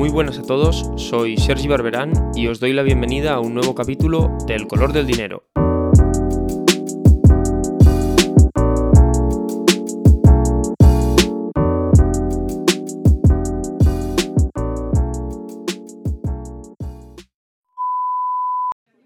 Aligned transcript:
Muy 0.00 0.08
buenas 0.08 0.38
a 0.38 0.42
todos, 0.42 0.90
soy 0.96 1.36
Sergi 1.36 1.68
Barberán 1.68 2.14
y 2.34 2.46
os 2.46 2.58
doy 2.58 2.72
la 2.72 2.82
bienvenida 2.82 3.34
a 3.34 3.40
un 3.40 3.52
nuevo 3.52 3.74
capítulo 3.74 4.34
de 4.46 4.54
El 4.54 4.66
color 4.66 4.94
del 4.94 5.06
dinero. 5.06 5.44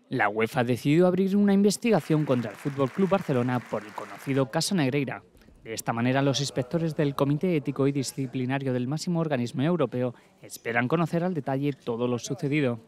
La 0.08 0.29
UEFA 0.29 0.61
ha 0.61 0.64
decidido 0.64 1.08
abrir 1.08 1.36
una 1.36 1.53
investigación 1.53 2.25
contra 2.25 2.53
el 2.53 2.57
Fútbol 2.57 2.93
Club 2.93 3.08
Barcelona 3.08 3.58
por 3.58 3.82
el 3.82 3.93
conocido 3.95 4.49
caso 4.49 4.76
Negreira. 4.76 5.25
De 5.65 5.73
esta 5.73 5.95
manera, 5.95 6.21
los 6.21 6.41
inspectores 6.41 6.95
del 6.95 7.15
Comité 7.15 7.57
Ético 7.57 7.87
y 7.89 7.93
Disciplinario 7.93 8.75
del 8.75 8.86
máximo 8.86 9.21
organismo 9.21 9.63
europeo 9.63 10.14
esperan 10.43 10.89
conocer 10.89 11.25
al 11.25 11.32
detalle 11.32 11.72
todo 11.72 12.07
lo 12.07 12.18
sucedido. 12.18 12.81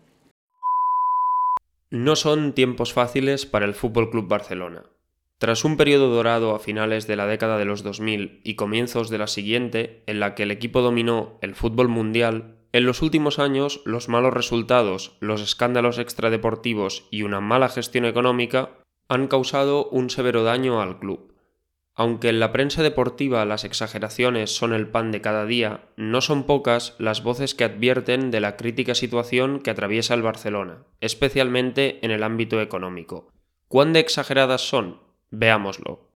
No 1.91 2.17
son 2.17 2.53
tiempos 2.53 2.93
fáciles 2.93 3.47
para 3.47 3.65
el 3.65 3.73
Fútbol 3.73 4.11
Club 4.11 4.29
Barcelona. 4.29 4.83
Tras 5.39 5.65
un 5.65 5.79
periodo 5.79 6.11
dorado 6.11 6.55
a 6.55 6.59
finales 6.59 7.07
de 7.07 7.17
la 7.17 7.27
década 7.27 7.57
de 7.57 7.65
los 7.65 7.83
2000 7.83 8.43
y 8.45 8.57
comienzos 8.57 9.09
de 9.09 9.19
la 9.19 9.27
siguiente, 9.27 10.03
en 10.07 10.21
la 10.21 10.35
que 10.35 10.43
el 10.43 10.51
equipo 10.51 10.83
dominó 10.83 11.39
el 11.41 11.55
fútbol 11.55 11.89
mundial, 11.89 12.57
en 12.73 12.85
los 12.85 13.01
últimos 13.01 13.39
años 13.39 13.81
los 13.87 14.11
malos 14.11 14.35
resultados, 14.35 15.17
los 15.21 15.41
escándalos 15.41 15.99
extradeportivos 15.99 17.07
y 17.11 17.23
una 17.23 17.41
mala 17.41 17.71
gestión 17.71 18.05
económica 18.05 18.71
han 19.09 19.29
causado 19.29 19.89
un 19.89 20.11
severo 20.11 20.43
daño 20.43 20.83
al 20.83 20.99
club. 20.99 21.36
Aunque 21.99 22.29
en 22.29 22.41
la 22.41 22.53
prensa 22.53 22.83
deportiva 22.83 23.47
las 23.47 23.65
exageraciones 23.65 24.55
son 24.55 24.75
el 24.75 24.87
pan 24.87 25.13
de 25.13 25.23
cada 25.23 25.47
día, 25.47 25.89
no 25.97 26.21
son 26.21 26.45
pocas 26.45 26.95
las 26.99 27.23
voces 27.23 27.55
que 27.55 27.65
advierten 27.65 28.31
de 28.31 28.41
la 28.41 28.57
crítica 28.57 28.95
situación 28.95 29.61
que 29.61 29.71
atraviesa 29.71 30.13
el 30.13 30.21
Barcelona, 30.21 30.85
especialmente 31.01 31.99
en 32.05 32.11
el 32.11 32.23
ámbito 32.23 32.61
económico. 32.61 33.33
¿Cuán 33.67 33.95
de 33.95 34.01
exageradas 34.01 34.61
son? 34.61 35.01
Veámoslo. 35.31 36.11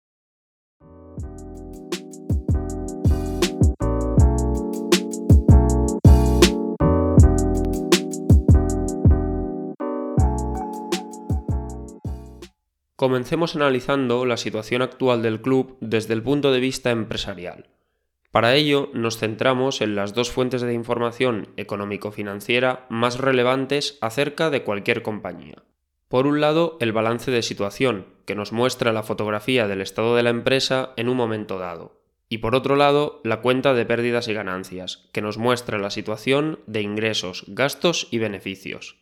Comencemos 13.00 13.56
analizando 13.56 14.26
la 14.26 14.36
situación 14.36 14.82
actual 14.82 15.22
del 15.22 15.40
club 15.40 15.78
desde 15.80 16.14
el 16.14 16.22
punto 16.22 16.52
de 16.52 16.60
vista 16.60 16.92
empresarial. 16.92 17.70
Para 18.30 18.56
ello 18.56 18.90
nos 18.94 19.18
centramos 19.18 19.80
en 19.80 19.96
las 19.96 20.14
dos 20.14 20.32
fuentes 20.32 20.62
de 20.62 20.74
información 20.74 21.48
económico-financiera 21.56 22.88
más 22.90 23.18
relevantes 23.18 23.98
acerca 24.02 24.50
de 24.50 24.64
cualquier 24.64 25.02
compañía. 25.02 25.64
Por 26.10 26.28
un 26.28 26.42
lado, 26.42 26.76
el 26.82 26.92
balance 26.92 27.32
de 27.32 27.42
situación, 27.42 28.06
que 28.26 28.36
nos 28.36 28.52
muestra 28.52 28.92
la 28.92 29.04
fotografía 29.04 29.70
del 29.70 29.80
estado 29.80 30.18
de 30.18 30.24
la 30.24 30.32
empresa 30.32 30.92
en 30.98 31.08
un 31.08 31.16
momento 31.16 31.58
dado. 31.58 32.02
Y 32.28 32.40
por 32.40 32.54
otro 32.54 32.76
lado, 32.76 33.22
la 33.24 33.40
cuenta 33.40 33.74
de 33.74 33.86
pérdidas 33.86 34.28
y 34.28 34.34
ganancias, 34.34 35.08
que 35.14 35.22
nos 35.22 35.38
muestra 35.38 35.78
la 35.78 35.90
situación 35.90 36.60
de 36.68 36.82
ingresos, 36.82 37.46
gastos 37.48 38.10
y 38.12 38.18
beneficios. 38.18 38.98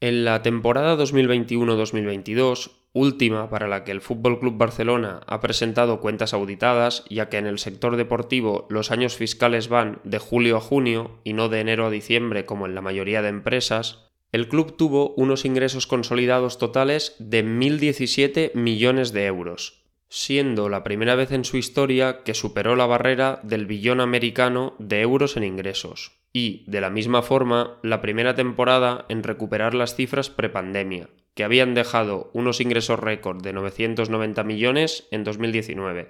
En 0.00 0.24
la 0.24 0.42
temporada 0.42 0.96
2021-2022, 0.96 2.72
última 2.98 3.48
para 3.48 3.68
la 3.68 3.84
que 3.84 3.92
el 3.92 4.00
Fútbol 4.00 4.40
Club 4.40 4.56
Barcelona 4.58 5.20
ha 5.26 5.40
presentado 5.40 6.00
cuentas 6.00 6.34
auditadas, 6.34 7.04
ya 7.08 7.28
que 7.28 7.38
en 7.38 7.46
el 7.46 7.58
sector 7.58 7.96
deportivo 7.96 8.66
los 8.68 8.90
años 8.90 9.16
fiscales 9.16 9.68
van 9.68 10.00
de 10.04 10.18
julio 10.18 10.56
a 10.56 10.60
junio 10.60 11.20
y 11.24 11.32
no 11.32 11.48
de 11.48 11.60
enero 11.60 11.86
a 11.86 11.90
diciembre 11.90 12.44
como 12.44 12.66
en 12.66 12.74
la 12.74 12.80
mayoría 12.80 13.22
de 13.22 13.28
empresas, 13.28 14.08
el 14.30 14.48
club 14.48 14.76
tuvo 14.76 15.14
unos 15.14 15.44
ingresos 15.44 15.86
consolidados 15.86 16.58
totales 16.58 17.16
de 17.18 17.44
1.017 17.44 18.52
millones 18.54 19.12
de 19.12 19.24
euros, 19.24 19.84
siendo 20.10 20.68
la 20.68 20.84
primera 20.84 21.14
vez 21.14 21.32
en 21.32 21.44
su 21.44 21.56
historia 21.56 22.22
que 22.24 22.34
superó 22.34 22.76
la 22.76 22.86
barrera 22.86 23.40
del 23.42 23.66
billón 23.66 24.00
americano 24.00 24.74
de 24.78 25.00
euros 25.00 25.36
en 25.36 25.44
ingresos, 25.44 26.18
y, 26.32 26.64
de 26.66 26.80
la 26.80 26.90
misma 26.90 27.22
forma, 27.22 27.78
la 27.82 28.02
primera 28.02 28.34
temporada 28.34 29.06
en 29.08 29.22
recuperar 29.22 29.74
las 29.74 29.94
cifras 29.94 30.28
prepandemia, 30.28 31.08
que 31.38 31.44
habían 31.44 31.72
dejado 31.72 32.30
unos 32.32 32.60
ingresos 32.60 32.98
récord 32.98 33.40
de 33.40 33.52
990 33.52 34.42
millones 34.42 35.06
en 35.12 35.22
2019. 35.22 36.08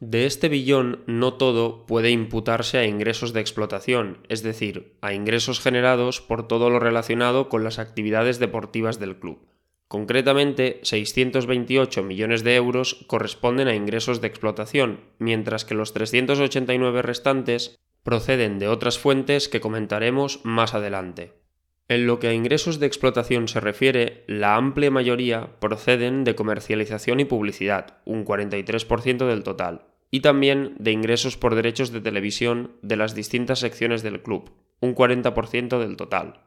De 0.00 0.26
este 0.26 0.48
billón 0.48 1.04
no 1.06 1.34
todo 1.34 1.86
puede 1.86 2.10
imputarse 2.10 2.78
a 2.78 2.84
ingresos 2.84 3.32
de 3.32 3.38
explotación, 3.42 4.26
es 4.28 4.42
decir, 4.42 4.96
a 5.02 5.12
ingresos 5.12 5.60
generados 5.60 6.20
por 6.20 6.48
todo 6.48 6.68
lo 6.68 6.80
relacionado 6.80 7.48
con 7.48 7.62
las 7.62 7.78
actividades 7.78 8.40
deportivas 8.40 8.98
del 8.98 9.20
club. 9.20 9.46
Concretamente, 9.86 10.80
628 10.82 12.02
millones 12.02 12.42
de 12.42 12.56
euros 12.56 13.04
corresponden 13.06 13.68
a 13.68 13.76
ingresos 13.76 14.20
de 14.20 14.26
explotación, 14.26 14.98
mientras 15.20 15.64
que 15.64 15.76
los 15.76 15.92
389 15.92 17.02
restantes 17.02 17.76
proceden 18.02 18.58
de 18.58 18.66
otras 18.66 18.98
fuentes 18.98 19.48
que 19.48 19.60
comentaremos 19.60 20.40
más 20.42 20.74
adelante. 20.74 21.45
En 21.88 22.06
lo 22.06 22.18
que 22.18 22.26
a 22.26 22.32
ingresos 22.32 22.80
de 22.80 22.86
explotación 22.86 23.46
se 23.46 23.60
refiere, 23.60 24.24
la 24.26 24.56
amplia 24.56 24.90
mayoría 24.90 25.60
proceden 25.60 26.24
de 26.24 26.34
comercialización 26.34 27.20
y 27.20 27.24
publicidad, 27.24 27.98
un 28.04 28.24
43% 28.24 29.26
del 29.28 29.44
total, 29.44 29.86
y 30.10 30.20
también 30.20 30.74
de 30.80 30.90
ingresos 30.90 31.36
por 31.36 31.54
derechos 31.54 31.92
de 31.92 32.00
televisión 32.00 32.72
de 32.82 32.96
las 32.96 33.14
distintas 33.14 33.60
secciones 33.60 34.02
del 34.02 34.20
club, 34.20 34.50
un 34.80 34.96
40% 34.96 35.78
del 35.78 35.96
total. 35.96 36.40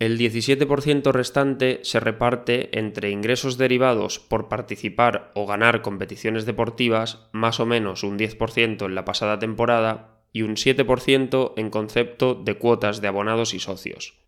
El 0.00 0.18
17% 0.18 1.12
restante 1.12 1.80
se 1.82 2.00
reparte 2.00 2.76
entre 2.76 3.10
ingresos 3.10 3.58
derivados 3.58 4.18
por 4.18 4.48
participar 4.48 5.30
o 5.34 5.46
ganar 5.46 5.82
competiciones 5.82 6.46
deportivas, 6.46 7.28
más 7.32 7.60
o 7.60 7.66
menos 7.66 8.02
un 8.02 8.18
10% 8.18 8.86
en 8.86 8.94
la 8.96 9.04
pasada 9.04 9.38
temporada, 9.38 10.24
y 10.32 10.42
un 10.42 10.56
7% 10.56 11.52
en 11.56 11.70
concepto 11.70 12.34
de 12.34 12.54
cuotas 12.54 13.00
de 13.00 13.08
abonados 13.08 13.52
y 13.52 13.60
socios. 13.60 14.19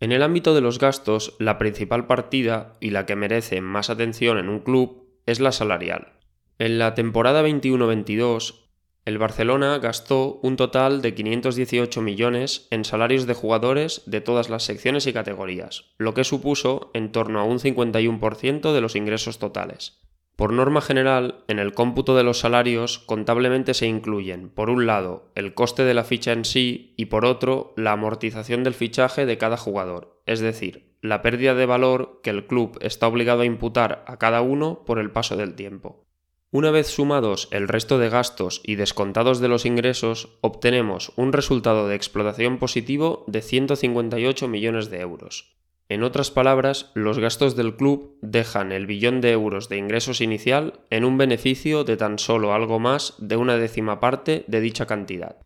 En 0.00 0.12
el 0.12 0.22
ámbito 0.22 0.54
de 0.54 0.60
los 0.60 0.78
gastos, 0.78 1.34
la 1.40 1.58
principal 1.58 2.06
partida 2.06 2.74
y 2.80 2.90
la 2.90 3.04
que 3.04 3.16
merece 3.16 3.60
más 3.60 3.90
atención 3.90 4.38
en 4.38 4.48
un 4.48 4.60
club 4.60 5.08
es 5.26 5.40
la 5.40 5.50
salarial. 5.50 6.12
En 6.60 6.78
la 6.78 6.94
temporada 6.94 7.42
21-22, 7.42 8.68
el 9.04 9.18
Barcelona 9.18 9.78
gastó 9.78 10.38
un 10.42 10.56
total 10.56 11.02
de 11.02 11.14
518 11.14 12.00
millones 12.00 12.68
en 12.70 12.84
salarios 12.84 13.26
de 13.26 13.34
jugadores 13.34 14.02
de 14.06 14.20
todas 14.20 14.50
las 14.50 14.64
secciones 14.64 15.06
y 15.06 15.12
categorías, 15.12 15.86
lo 15.98 16.14
que 16.14 16.24
supuso 16.24 16.90
en 16.94 17.10
torno 17.10 17.40
a 17.40 17.44
un 17.44 17.58
51% 17.58 18.72
de 18.72 18.80
los 18.80 18.94
ingresos 18.94 19.38
totales. 19.38 19.98
Por 20.38 20.52
norma 20.52 20.80
general, 20.80 21.42
en 21.48 21.58
el 21.58 21.74
cómputo 21.74 22.14
de 22.14 22.22
los 22.22 22.38
salarios 22.38 23.00
contablemente 23.00 23.74
se 23.74 23.88
incluyen, 23.88 24.50
por 24.50 24.70
un 24.70 24.86
lado, 24.86 25.32
el 25.34 25.52
coste 25.52 25.82
de 25.82 25.94
la 25.94 26.04
ficha 26.04 26.30
en 26.30 26.44
sí 26.44 26.94
y 26.96 27.06
por 27.06 27.24
otro, 27.24 27.72
la 27.76 27.90
amortización 27.90 28.62
del 28.62 28.74
fichaje 28.74 29.26
de 29.26 29.36
cada 29.36 29.56
jugador, 29.56 30.22
es 30.26 30.38
decir, 30.38 30.94
la 31.02 31.22
pérdida 31.22 31.56
de 31.56 31.66
valor 31.66 32.20
que 32.22 32.30
el 32.30 32.46
club 32.46 32.78
está 32.82 33.08
obligado 33.08 33.40
a 33.40 33.46
imputar 33.46 34.04
a 34.06 34.16
cada 34.18 34.40
uno 34.40 34.84
por 34.84 35.00
el 35.00 35.10
paso 35.10 35.36
del 35.36 35.56
tiempo. 35.56 36.06
Una 36.52 36.70
vez 36.70 36.86
sumados 36.86 37.48
el 37.50 37.66
resto 37.66 37.98
de 37.98 38.08
gastos 38.08 38.60
y 38.62 38.76
descontados 38.76 39.40
de 39.40 39.48
los 39.48 39.66
ingresos, 39.66 40.38
obtenemos 40.40 41.10
un 41.16 41.32
resultado 41.32 41.88
de 41.88 41.96
explotación 41.96 42.58
positivo 42.58 43.24
de 43.26 43.42
158 43.42 44.46
millones 44.46 44.88
de 44.88 45.00
euros, 45.00 45.57
en 45.88 46.02
otras 46.02 46.30
palabras, 46.30 46.90
los 46.94 47.18
gastos 47.18 47.56
del 47.56 47.74
club 47.74 48.18
dejan 48.20 48.72
el 48.72 48.86
billón 48.86 49.22
de 49.22 49.32
euros 49.32 49.70
de 49.70 49.78
ingresos 49.78 50.20
inicial 50.20 50.80
en 50.90 51.04
un 51.04 51.16
beneficio 51.16 51.84
de 51.84 51.96
tan 51.96 52.18
solo 52.18 52.52
algo 52.52 52.78
más 52.78 53.14
de 53.18 53.36
una 53.36 53.56
décima 53.56 53.98
parte 53.98 54.44
de 54.48 54.60
dicha 54.60 54.84
cantidad. 54.84 55.38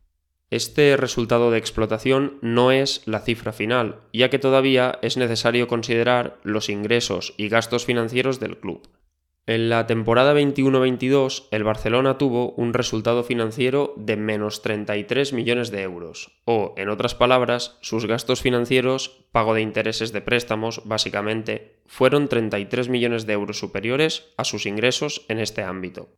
Este 0.51 0.97
resultado 0.97 1.51
de 1.51 1.59
explotación 1.59 2.39
no 2.43 2.73
es 2.73 3.07
la 3.07 3.21
cifra 3.21 3.53
final, 3.53 4.01
ya 4.13 4.31
que 4.31 4.39
todavía 4.39 4.99
es 5.01 5.17
necesario 5.17 5.69
considerar 5.69 6.41
los 6.43 6.69
ingresos 6.69 7.35
y 7.37 7.49
gastos 7.49 7.87
financieros 7.87 8.41
del 8.41 8.59
club. 8.59 8.87
En 9.45 9.69
la 9.69 9.89
temporada 9.89 10.35
21-22, 10.35 11.49
el 11.51 11.65
Barcelona 11.65 12.17
tuvo 12.17 12.53
un 12.53 12.73
resultado 12.73 13.25
financiero 13.25 13.93
de 13.97 14.17
menos 14.17 14.63
33 14.63 15.33
millones 15.33 15.73
de 15.73 15.83
euros, 15.83 16.31
o, 16.45 16.75
en 16.77 16.89
otras 16.89 17.17
palabras, 17.17 17.77
sus 17.81 18.07
gastos 18.07 18.41
financieros, 18.41 19.27
pago 19.33 19.55
de 19.55 19.63
intereses 19.63 20.13
de 20.13 20.21
préstamos, 20.21 20.83
básicamente, 20.85 21.81
fueron 21.87 22.29
33 22.29 22.89
millones 22.89 23.27
de 23.27 23.33
euros 23.33 23.59
superiores 23.59 24.33
a 24.37 24.45
sus 24.45 24.65
ingresos 24.65 25.27
en 25.29 25.41
este 25.41 25.63
ámbito. 25.63 26.11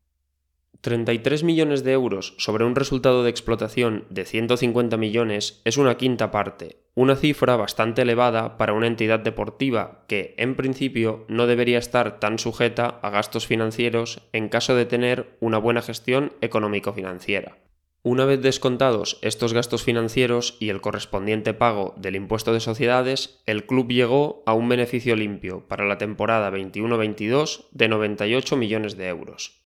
33 0.83 1.45
millones 1.45 1.83
de 1.83 1.93
euros 1.93 2.35
sobre 2.37 2.67
un 2.67 2.77
resultado 2.77 3.25
de 3.25 3.31
explotación 3.31 4.05
de 4.11 4.27
150 4.27 4.99
millones 4.99 5.63
es 5.65 5.79
una 5.79 5.97
quinta 5.97 6.31
parte, 6.31 6.84
una 6.95 7.17
cifra 7.17 7.57
bastante 7.57 8.03
elevada 8.03 8.57
para 8.57 8.73
una 8.73 8.87
entidad 8.87 9.19
deportiva 9.19 10.05
que, 10.07 10.35
en 10.39 10.55
principio, 10.55 11.25
no 11.29 11.47
debería 11.47 11.79
estar 11.79 12.21
tan 12.21 12.39
sujeta 12.39 13.01
a 13.03 13.11
gastos 13.11 13.47
financieros 13.47 14.23
en 14.33 14.49
caso 14.49 14.77
de 14.77 14.87
tener 14.87 15.37
una 15.41 15.59
buena 15.59 15.83
gestión 15.83 16.33
económico-financiera. 16.41 17.59
Una 18.07 18.27
vez 18.27 18.43
descontados 18.43 19.19
estos 19.23 19.55
gastos 19.55 19.83
financieros 19.83 20.59
y 20.61 20.69
el 20.69 20.83
correspondiente 20.83 21.55
pago 21.55 21.95
del 21.97 22.17
impuesto 22.17 22.53
de 22.53 22.61
sociedades, 22.61 23.43
el 23.47 23.65
club 23.65 23.91
llegó 23.91 24.43
a 24.45 24.53
un 24.53 24.69
beneficio 24.69 25.17
limpio 25.17 25.67
para 25.67 25.87
la 25.87 25.97
temporada 25.97 26.51
21-22 26.51 27.65
de 27.73 27.89
98 27.89 28.57
millones 28.57 28.99
de 28.99 29.09
euros. 29.09 29.64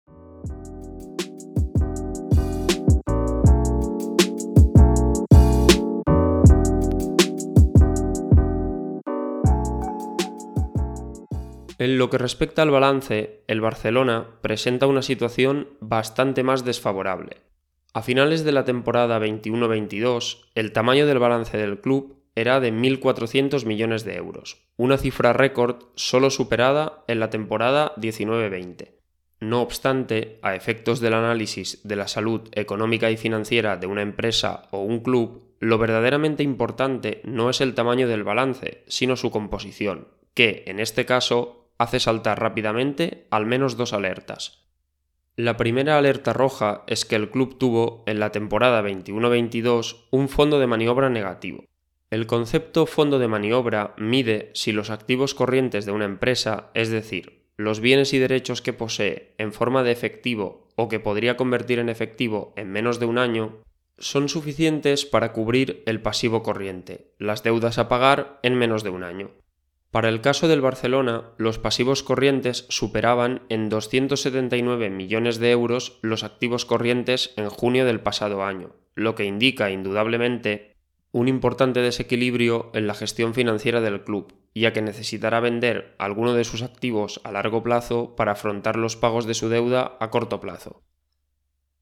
En 11.79 11.99
lo 11.99 12.09
que 12.09 12.17
respecta 12.17 12.63
al 12.63 12.71
balance, 12.71 13.43
el 13.47 13.61
Barcelona 13.61 14.39
presenta 14.41 14.87
una 14.87 15.03
situación 15.03 15.67
bastante 15.79 16.43
más 16.43 16.65
desfavorable. 16.65 17.37
A 17.93 18.01
finales 18.01 18.43
de 18.43 18.51
la 18.51 18.65
temporada 18.65 19.19
21-22, 19.19 20.49
el 20.55 20.71
tamaño 20.71 21.05
del 21.05 21.19
balance 21.19 21.55
del 21.57 21.79
club 21.79 22.17
era 22.35 22.59
de 22.59 22.73
1.400 22.73 23.65
millones 23.65 24.05
de 24.05 24.15
euros, 24.15 24.67
una 24.75 24.97
cifra 24.97 25.33
récord 25.33 25.85
solo 25.95 26.29
superada 26.29 27.03
en 27.07 27.19
la 27.19 27.29
temporada 27.29 27.93
19-20. 27.97 28.91
No 29.39 29.61
obstante, 29.61 30.39
a 30.41 30.55
efectos 30.55 30.99
del 30.99 31.13
análisis 31.13 31.81
de 31.83 31.95
la 31.95 32.07
salud 32.07 32.49
económica 32.53 33.11
y 33.11 33.17
financiera 33.17 33.77
de 33.77 33.85
una 33.85 34.01
empresa 34.01 34.67
o 34.71 34.81
un 34.81 35.01
club, 35.01 35.43
lo 35.59 35.77
verdaderamente 35.77 36.41
importante 36.41 37.21
no 37.23 37.51
es 37.51 37.61
el 37.61 37.75
tamaño 37.75 38.07
del 38.07 38.23
balance, 38.23 38.83
sino 38.87 39.15
su 39.15 39.29
composición, 39.29 40.07
que, 40.33 40.63
en 40.67 40.79
este 40.79 41.05
caso, 41.05 41.66
hace 41.77 41.99
saltar 41.99 42.39
rápidamente 42.39 43.27
al 43.31 43.45
menos 43.45 43.77
dos 43.77 43.93
alertas. 43.93 44.67
La 45.35 45.55
primera 45.55 45.97
alerta 45.97 46.33
roja 46.33 46.83
es 46.87 47.05
que 47.05 47.15
el 47.15 47.29
club 47.29 47.59
tuvo, 47.59 48.03
en 48.07 48.19
la 48.19 48.31
temporada 48.31 48.81
21-22, 48.81 50.07
un 50.09 50.29
fondo 50.29 50.59
de 50.59 50.65
maniobra 50.65 51.09
negativo. 51.09 51.63
El 52.09 52.25
concepto 52.25 52.85
fondo 52.85 53.19
de 53.19 53.27
maniobra 53.27 53.93
mide 53.97 54.49
si 54.53 54.71
los 54.71 54.89
activos 54.89 55.35
corrientes 55.35 55.85
de 55.85 55.91
una 55.91 56.05
empresa, 56.05 56.71
es 56.73 56.89
decir, 56.89 57.43
los 57.57 57.81
bienes 57.81 58.13
y 58.13 58.19
derechos 58.19 58.61
que 58.61 58.73
posee 58.73 59.35
en 59.37 59.51
forma 59.53 59.83
de 59.83 59.91
efectivo 59.91 60.67
o 60.75 60.87
que 60.87 60.99
podría 60.99 61.37
convertir 61.37 61.79
en 61.79 61.89
efectivo 61.89 62.53
en 62.55 62.71
menos 62.71 62.99
de 62.99 63.05
un 63.07 63.17
año, 63.17 63.57
son 63.99 64.29
suficientes 64.29 65.05
para 65.05 65.33
cubrir 65.33 65.83
el 65.85 66.01
pasivo 66.01 66.43
corriente, 66.43 67.13
las 67.17 67.43
deudas 67.43 67.77
a 67.77 67.89
pagar 67.89 68.39
en 68.41 68.55
menos 68.55 68.83
de 68.83 68.89
un 68.89 69.03
año. 69.03 69.31
Para 69.97 70.09
el 70.09 70.21
caso 70.21 70.47
del 70.47 70.61
Barcelona, 70.61 71.31
los 71.39 71.57
pasivos 71.57 72.03
corrientes 72.03 72.67
superaban 72.69 73.41
en 73.49 73.67
279 73.67 74.91
millones 74.91 75.39
de 75.39 75.49
euros 75.49 75.97
los 76.03 76.23
activos 76.23 76.65
corrientes 76.65 77.33
en 77.35 77.49
junio 77.49 77.83
del 77.83 77.99
pasado 77.99 78.43
año, 78.43 78.75
lo 78.93 79.15
que 79.15 79.25
indica 79.25 79.71
indudablemente 79.71 80.75
un 81.11 81.27
importante 81.27 81.79
desequilibrio 81.79 82.69
en 82.75 82.85
la 82.85 82.93
gestión 82.93 83.33
financiera 83.33 83.81
del 83.81 84.03
club, 84.03 84.35
ya 84.53 84.71
que 84.71 84.83
necesitará 84.83 85.39
vender 85.39 85.95
alguno 85.97 86.35
de 86.35 86.43
sus 86.43 86.61
activos 86.61 87.19
a 87.23 87.31
largo 87.31 87.63
plazo 87.63 88.15
para 88.15 88.33
afrontar 88.33 88.75
los 88.75 88.97
pagos 88.97 89.25
de 89.25 89.33
su 89.33 89.49
deuda 89.49 89.97
a 89.99 90.11
corto 90.11 90.39
plazo. 90.39 90.83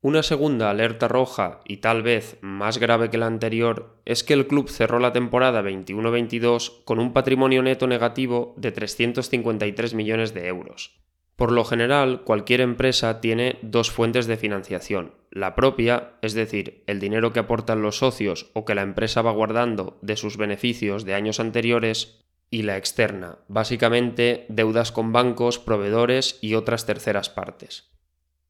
Una 0.05 0.21
segunda 0.21 0.69
alerta 0.69 1.07
roja, 1.07 1.61
y 1.65 1.77
tal 1.77 2.03
vez 2.03 2.37
más 2.41 2.77
grave 2.77 3.09
que 3.09 3.17
la 3.17 3.25
anterior, 3.25 3.97
es 4.05 4.23
que 4.23 4.35
el 4.35 4.45
club 4.45 4.69
cerró 4.69 4.99
la 4.99 5.13
temporada 5.13 5.63
21-22 5.63 6.83
con 6.85 6.99
un 6.99 7.11
patrimonio 7.11 7.63
neto 7.63 7.87
negativo 7.87 8.53
de 8.55 8.71
353 8.71 9.95
millones 9.95 10.35
de 10.35 10.45
euros. 10.45 10.99
Por 11.35 11.51
lo 11.51 11.65
general, 11.65 12.21
cualquier 12.21 12.61
empresa 12.61 13.19
tiene 13.19 13.57
dos 13.63 13.89
fuentes 13.89 14.27
de 14.27 14.37
financiación. 14.37 15.15
La 15.31 15.55
propia, 15.55 16.11
es 16.21 16.35
decir, 16.35 16.83
el 16.85 16.99
dinero 16.99 17.33
que 17.33 17.39
aportan 17.39 17.81
los 17.81 17.97
socios 17.97 18.51
o 18.53 18.63
que 18.63 18.75
la 18.75 18.83
empresa 18.83 19.23
va 19.23 19.31
guardando 19.31 19.97
de 20.03 20.17
sus 20.17 20.37
beneficios 20.37 21.03
de 21.05 21.15
años 21.15 21.39
anteriores, 21.39 22.23
y 22.51 22.61
la 22.61 22.77
externa, 22.77 23.39
básicamente 23.47 24.45
deudas 24.49 24.91
con 24.91 25.11
bancos, 25.11 25.57
proveedores 25.57 26.37
y 26.41 26.53
otras 26.53 26.85
terceras 26.85 27.31
partes. 27.31 27.94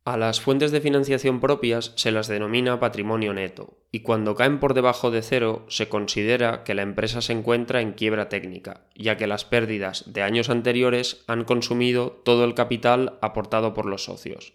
A 0.06 0.18
las 0.18 0.40
fuentes 0.40 0.72
de 0.72 0.82
financiación 0.82 1.40
propias 1.40 1.92
se 1.96 2.12
las 2.12 2.28
denomina 2.28 2.80
patrimonio 2.80 3.34
neto, 3.34 3.80
y 3.92 4.02
cuando 4.02 4.36
caen 4.36 4.60
por 4.60 4.76
debajo 4.76 5.10
de 5.10 5.24
cero 5.24 5.66
se 5.68 5.90
considera 5.90 6.64
que 6.64 6.76
la 6.76 6.84
empresa 6.84 7.24
se 7.24 7.34
encuentra 7.34 7.82
en 7.82 7.94
quiebra 7.94 8.30
técnica, 8.30 8.86
ya 8.94 9.18
que 9.18 9.26
las 9.26 9.46
pérdidas 9.46 10.14
de 10.14 10.22
años 10.22 10.52
anteriores 10.52 11.24
han 11.26 11.44
consumido 11.44 12.22
todo 12.24 12.46
el 12.46 12.54
capital 12.54 13.18
aportado 13.24 13.74
por 13.74 13.88
los 13.88 14.04
socios. 14.04 14.54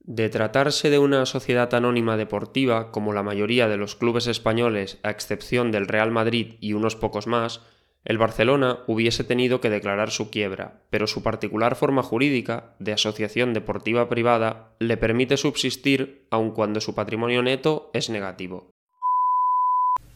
De 0.00 0.30
tratarse 0.30 0.90
de 0.90 0.98
una 0.98 1.26
sociedad 1.26 1.72
anónima 1.74 2.16
deportiva, 2.16 2.90
como 2.90 3.12
la 3.12 3.22
mayoría 3.22 3.68
de 3.68 3.76
los 3.76 3.94
clubes 3.94 4.26
españoles, 4.26 4.98
a 5.04 5.10
excepción 5.10 5.70
del 5.70 5.86
Real 5.86 6.10
Madrid 6.10 6.54
y 6.58 6.72
unos 6.72 6.96
pocos 6.96 7.28
más, 7.28 7.60
el 8.08 8.16
Barcelona 8.16 8.78
hubiese 8.86 9.22
tenido 9.22 9.60
que 9.60 9.68
declarar 9.68 10.10
su 10.10 10.30
quiebra, 10.30 10.80
pero 10.88 11.06
su 11.06 11.22
particular 11.22 11.76
forma 11.76 12.02
jurídica, 12.02 12.74
de 12.78 12.94
asociación 12.94 13.52
deportiva 13.52 14.08
privada, 14.08 14.70
le 14.78 14.96
permite 14.96 15.36
subsistir 15.36 16.26
aun 16.30 16.52
cuando 16.52 16.80
su 16.80 16.94
patrimonio 16.94 17.42
neto 17.42 17.90
es 17.92 18.08
negativo. 18.08 18.72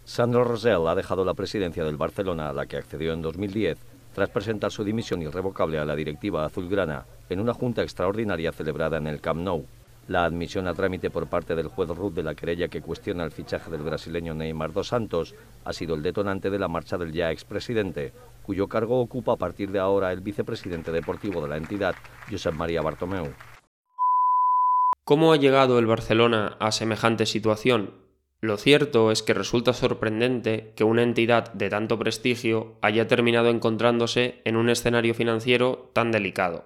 Sandro 0.04 0.42
Rosell 0.42 0.86
ha 0.88 0.94
dejado 0.94 1.22
la 1.26 1.34
presidencia 1.34 1.84
del 1.84 1.98
Barcelona, 1.98 2.48
a 2.48 2.54
la 2.54 2.64
que 2.64 2.78
accedió 2.78 3.12
en 3.12 3.20
2010, 3.20 3.78
tras 4.14 4.30
presentar 4.30 4.72
su 4.72 4.84
dimisión 4.84 5.20
irrevocable 5.20 5.78
a 5.78 5.84
la 5.84 5.94
directiva 5.94 6.46
azulgrana 6.46 7.04
en 7.28 7.40
una 7.40 7.52
junta 7.52 7.82
extraordinaria 7.82 8.52
celebrada 8.52 8.96
en 8.96 9.06
el 9.06 9.20
Camp 9.20 9.42
Nou. 9.42 9.66
La 10.08 10.24
admisión 10.24 10.66
a 10.66 10.74
trámite 10.74 11.10
por 11.10 11.28
parte 11.28 11.54
del 11.54 11.68
juez 11.68 11.88
Ruth 11.90 12.12
de 12.12 12.24
la 12.24 12.34
querella 12.34 12.68
que 12.68 12.82
cuestiona 12.82 13.24
el 13.24 13.30
fichaje 13.30 13.70
del 13.70 13.82
brasileño 13.82 14.34
Neymar 14.34 14.72
dos 14.72 14.88
Santos 14.88 15.34
ha 15.64 15.72
sido 15.72 15.94
el 15.94 16.02
detonante 16.02 16.50
de 16.50 16.58
la 16.58 16.68
marcha 16.68 16.98
del 16.98 17.12
ya 17.12 17.30
expresidente, 17.30 18.12
cuyo 18.42 18.68
cargo 18.68 19.00
ocupa 19.00 19.34
a 19.34 19.36
partir 19.36 19.70
de 19.70 19.78
ahora 19.78 20.12
el 20.12 20.20
vicepresidente 20.20 20.90
deportivo 20.90 21.40
de 21.40 21.48
la 21.48 21.56
entidad, 21.56 21.94
Josep 22.28 22.54
María 22.54 22.82
Bartomeu. 22.82 23.32
¿Cómo 25.04 25.32
ha 25.32 25.36
llegado 25.36 25.78
el 25.78 25.86
Barcelona 25.86 26.56
a 26.58 26.72
semejante 26.72 27.26
situación? 27.26 28.02
Lo 28.40 28.56
cierto 28.56 29.12
es 29.12 29.22
que 29.22 29.34
resulta 29.34 29.72
sorprendente 29.72 30.72
que 30.74 30.82
una 30.82 31.04
entidad 31.04 31.52
de 31.52 31.70
tanto 31.70 31.96
prestigio 31.96 32.74
haya 32.82 33.06
terminado 33.06 33.48
encontrándose 33.50 34.42
en 34.44 34.56
un 34.56 34.68
escenario 34.68 35.14
financiero 35.14 35.90
tan 35.92 36.10
delicado. 36.10 36.64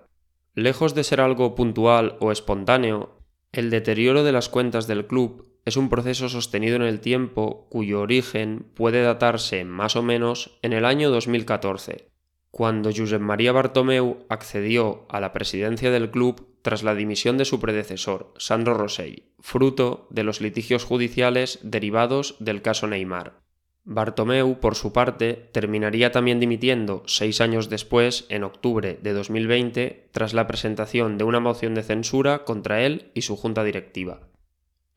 Lejos 0.55 0.95
de 0.95 1.05
ser 1.05 1.21
algo 1.21 1.55
puntual 1.55 2.17
o 2.19 2.33
espontáneo, 2.33 3.16
el 3.53 3.71
deterioro 3.71 4.25
de 4.25 4.33
las 4.33 4.49
cuentas 4.49 4.87
del 4.87 5.07
club 5.07 5.47
es 5.65 5.77
un 5.77 5.89
proceso 5.89 6.29
sostenido 6.29 6.77
en 6.77 6.83
el 6.83 7.01
tiempo 7.01 7.67
cuyo 7.71 8.01
origen 8.01 8.67
puede 8.75 9.03
datarse 9.03 9.65
más 9.65 9.97
o 9.97 10.03
menos 10.03 10.59
en 10.63 10.73
el 10.73 10.85
año 10.85 11.11
2014, 11.11 12.11
cuando 12.51 12.91
Josep 12.95 13.21
María 13.21 13.53
Bartomeu 13.53 14.25
accedió 14.29 15.07
a 15.09 15.21
la 15.21 15.33
presidencia 15.33 15.91
del 15.91 16.11
club 16.11 16.57
tras 16.63 16.83
la 16.83 16.95
dimisión 16.95 17.37
de 17.37 17.45
su 17.45 17.61
predecesor, 17.61 18.33
Sandro 18.39 18.75
Rosell, 18.75 19.25
fruto 19.41 20.07
de 20.11 20.23
los 20.23 20.41
litigios 20.41 20.85
judiciales 20.85 21.59
derivados 21.63 22.37
del 22.39 22.63
caso 22.63 22.87
Neymar. 22.87 23.46
Bartomeu, 23.89 24.59
por 24.59 24.75
su 24.75 24.93
parte, 24.93 25.49
terminaría 25.53 26.11
también 26.11 26.41
dimitiendo 26.41 27.05
seis 27.07 27.41
años 27.41 27.71
después, 27.71 28.27
en 28.31 28.43
octubre 28.43 28.99
de 29.01 29.13
2020, 29.13 30.09
tras 30.11 30.35
la 30.35 30.49
presentación 30.49 31.19
de 31.19 31.25
una 31.25 31.39
moción 31.39 31.75
de 31.75 31.85
censura 31.85 32.45
contra 32.45 32.83
él 32.83 33.13
y 33.15 33.23
su 33.23 33.37
junta 33.37 33.63
directiva. 33.63 34.29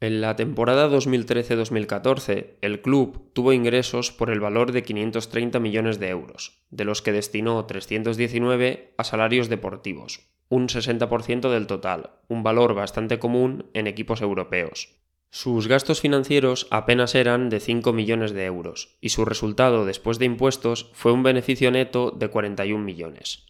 En 0.01 0.21
la 0.21 0.35
temporada 0.35 0.89
2013-2014, 0.89 2.55
el 2.61 2.81
club 2.81 3.31
tuvo 3.33 3.53
ingresos 3.53 4.11
por 4.11 4.31
el 4.31 4.39
valor 4.39 4.71
de 4.71 4.81
530 4.81 5.59
millones 5.59 5.99
de 5.99 6.09
euros, 6.09 6.63
de 6.71 6.85
los 6.85 7.03
que 7.03 7.11
destinó 7.11 7.63
319 7.65 8.95
a 8.97 9.03
salarios 9.03 9.49
deportivos, 9.49 10.31
un 10.49 10.67
60% 10.67 11.51
del 11.51 11.67
total, 11.67 12.09
un 12.27 12.41
valor 12.41 12.73
bastante 12.73 13.19
común 13.19 13.69
en 13.75 13.85
equipos 13.85 14.21
europeos. 14.21 14.98
Sus 15.31 15.67
gastos 15.67 16.01
financieros 16.01 16.67
apenas 16.71 17.13
eran 17.13 17.49
de 17.49 17.59
5 17.59 17.93
millones 17.93 18.33
de 18.33 18.45
euros 18.45 18.97
y 18.99 19.09
su 19.09 19.25
resultado 19.25 19.85
después 19.85 20.17
de 20.17 20.25
impuestos 20.25 20.89
fue 20.93 21.11
un 21.11 21.21
beneficio 21.21 21.69
neto 21.69 22.11
de 22.11 22.29
41 22.29 22.83
millones. 22.83 23.45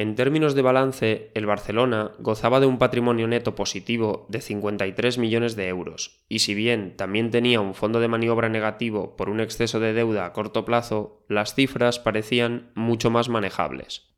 En 0.00 0.14
términos 0.14 0.54
de 0.54 0.62
balance, 0.62 1.30
el 1.34 1.44
Barcelona 1.44 2.12
gozaba 2.18 2.58
de 2.58 2.64
un 2.64 2.78
patrimonio 2.78 3.28
neto 3.28 3.54
positivo 3.54 4.26
de 4.30 4.40
53 4.40 5.18
millones 5.18 5.56
de 5.56 5.68
euros, 5.68 6.24
y 6.26 6.38
si 6.38 6.54
bien 6.54 6.96
también 6.96 7.30
tenía 7.30 7.60
un 7.60 7.74
fondo 7.74 8.00
de 8.00 8.08
maniobra 8.08 8.48
negativo 8.48 9.14
por 9.14 9.28
un 9.28 9.40
exceso 9.40 9.78
de 9.78 9.92
deuda 9.92 10.24
a 10.24 10.32
corto 10.32 10.64
plazo, 10.64 11.22
las 11.28 11.54
cifras 11.54 11.98
parecían 11.98 12.72
mucho 12.74 13.10
más 13.10 13.28
manejables. 13.28 14.08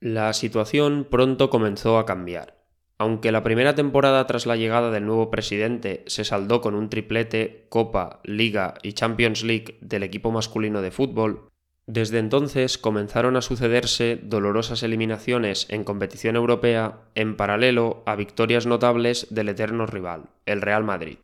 La 0.00 0.32
situación 0.32 1.06
pronto 1.08 1.50
comenzó 1.50 1.98
a 1.98 2.04
cambiar. 2.04 2.61
Aunque 3.02 3.32
la 3.32 3.42
primera 3.42 3.74
temporada 3.74 4.24
tras 4.28 4.46
la 4.46 4.54
llegada 4.54 4.92
del 4.92 5.06
nuevo 5.06 5.28
presidente 5.28 6.04
se 6.06 6.22
saldó 6.22 6.60
con 6.60 6.76
un 6.76 6.88
triplete, 6.88 7.66
Copa, 7.68 8.20
Liga 8.22 8.74
y 8.84 8.92
Champions 8.92 9.42
League 9.42 9.76
del 9.80 10.04
equipo 10.04 10.30
masculino 10.30 10.82
de 10.82 10.92
fútbol, 10.92 11.48
desde 11.88 12.20
entonces 12.20 12.78
comenzaron 12.78 13.36
a 13.36 13.42
sucederse 13.42 14.20
dolorosas 14.22 14.84
eliminaciones 14.84 15.66
en 15.68 15.82
competición 15.82 16.36
europea 16.36 17.00
en 17.16 17.36
paralelo 17.36 18.04
a 18.06 18.14
victorias 18.14 18.66
notables 18.66 19.26
del 19.30 19.48
eterno 19.48 19.86
rival, 19.86 20.26
el 20.46 20.60
Real 20.60 20.84
Madrid. 20.84 21.18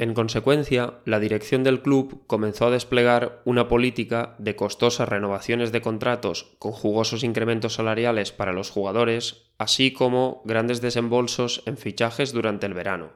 En 0.00 0.14
consecuencia, 0.14 1.00
la 1.04 1.18
dirección 1.18 1.64
del 1.64 1.82
club 1.82 2.22
comenzó 2.28 2.66
a 2.66 2.70
desplegar 2.70 3.42
una 3.44 3.66
política 3.66 4.36
de 4.38 4.54
costosas 4.54 5.08
renovaciones 5.08 5.72
de 5.72 5.80
contratos 5.80 6.54
con 6.60 6.70
jugosos 6.70 7.24
incrementos 7.24 7.74
salariales 7.74 8.30
para 8.30 8.52
los 8.52 8.70
jugadores, 8.70 9.50
así 9.58 9.92
como 9.92 10.40
grandes 10.44 10.80
desembolsos 10.80 11.64
en 11.66 11.76
fichajes 11.76 12.32
durante 12.32 12.66
el 12.66 12.74
verano. 12.74 13.10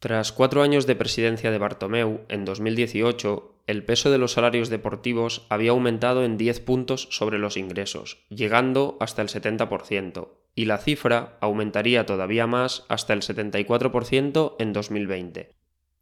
Tras 0.00 0.32
cuatro 0.32 0.62
años 0.62 0.88
de 0.88 0.96
presidencia 0.96 1.52
de 1.52 1.58
Bartomeu, 1.58 2.22
en 2.28 2.44
2018, 2.44 3.62
el 3.68 3.84
peso 3.84 4.10
de 4.10 4.18
los 4.18 4.32
salarios 4.32 4.70
deportivos 4.70 5.46
había 5.48 5.70
aumentado 5.70 6.24
en 6.24 6.36
10 6.36 6.60
puntos 6.60 7.06
sobre 7.12 7.38
los 7.38 7.56
ingresos, 7.56 8.24
llegando 8.28 8.96
hasta 8.98 9.22
el 9.22 9.28
70%, 9.28 10.30
y 10.56 10.64
la 10.64 10.78
cifra 10.78 11.38
aumentaría 11.40 12.06
todavía 12.06 12.48
más 12.48 12.86
hasta 12.88 13.12
el 13.12 13.22
74% 13.22 14.56
en 14.58 14.72
2020. 14.72 15.57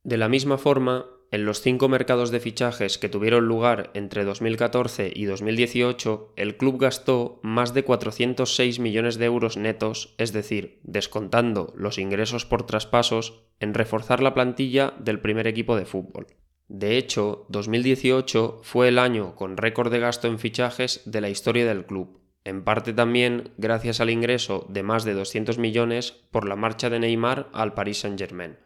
De 0.07 0.17
la 0.17 0.29
misma 0.29 0.57
forma, 0.57 1.07
en 1.33 1.45
los 1.45 1.61
cinco 1.61 1.89
mercados 1.89 2.31
de 2.31 2.39
fichajes 2.39 2.97
que 2.97 3.09
tuvieron 3.09 3.49
lugar 3.49 3.91
entre 3.93 4.23
2014 4.23 5.11
y 5.13 5.25
2018, 5.25 6.35
el 6.37 6.57
club 6.57 6.81
gastó 6.81 7.41
más 7.43 7.75
de 7.75 7.83
406 7.83 8.79
millones 8.79 9.19
de 9.19 9.25
euros 9.25 9.57
netos, 9.57 10.15
es 10.19 10.33
decir, 10.33 10.79
descontando 10.85 11.75
los 11.77 11.99
ingresos 11.99 12.47
por 12.47 12.67
traspasos, 12.67 13.49
en 13.59 13.75
reforzar 13.75 14.23
la 14.23 14.33
plantilla 14.33 14.95
del 15.01 15.19
primer 15.19 15.49
equipo 15.49 15.75
de 15.75 15.87
fútbol. 15.87 16.29
De 16.69 16.99
hecho, 16.99 17.45
2018 17.49 18.61
fue 18.63 18.87
el 18.87 19.01
año 19.01 19.35
con 19.35 19.57
récord 19.57 19.91
de 19.91 19.99
gasto 19.99 20.29
en 20.29 20.39
fichajes 20.39 21.03
de 21.05 21.21
la 21.21 21.31
historia 21.31 21.67
del 21.67 21.85
club, 21.85 22.21
en 22.45 22.63
parte 22.63 22.93
también 22.93 23.51
gracias 23.57 24.01
al 24.01 24.11
ingreso 24.11 24.67
de 24.69 24.85
más 24.85 25.03
de 25.03 25.15
200 25.15 25.59
millones 25.59 26.13
por 26.31 26.47
la 26.47 26.55
marcha 26.55 26.91
de 26.91 27.01
Neymar 27.01 27.51
al 27.53 27.75
Paris 27.75 27.99
Saint-Germain. 27.99 28.59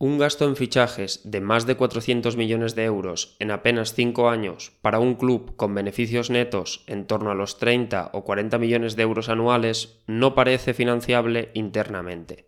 Un 0.00 0.16
gasto 0.16 0.46
en 0.46 0.54
fichajes 0.54 1.22
de 1.24 1.40
más 1.40 1.66
de 1.66 1.74
400 1.74 2.36
millones 2.36 2.76
de 2.76 2.84
euros 2.84 3.34
en 3.40 3.50
apenas 3.50 3.94
5 3.94 4.28
años 4.30 4.70
para 4.80 5.00
un 5.00 5.16
club 5.16 5.56
con 5.56 5.74
beneficios 5.74 6.30
netos 6.30 6.84
en 6.86 7.04
torno 7.04 7.32
a 7.32 7.34
los 7.34 7.58
30 7.58 8.10
o 8.12 8.22
40 8.22 8.58
millones 8.58 8.94
de 8.94 9.02
euros 9.02 9.28
anuales 9.28 9.98
no 10.06 10.36
parece 10.36 10.72
financiable 10.72 11.50
internamente. 11.52 12.46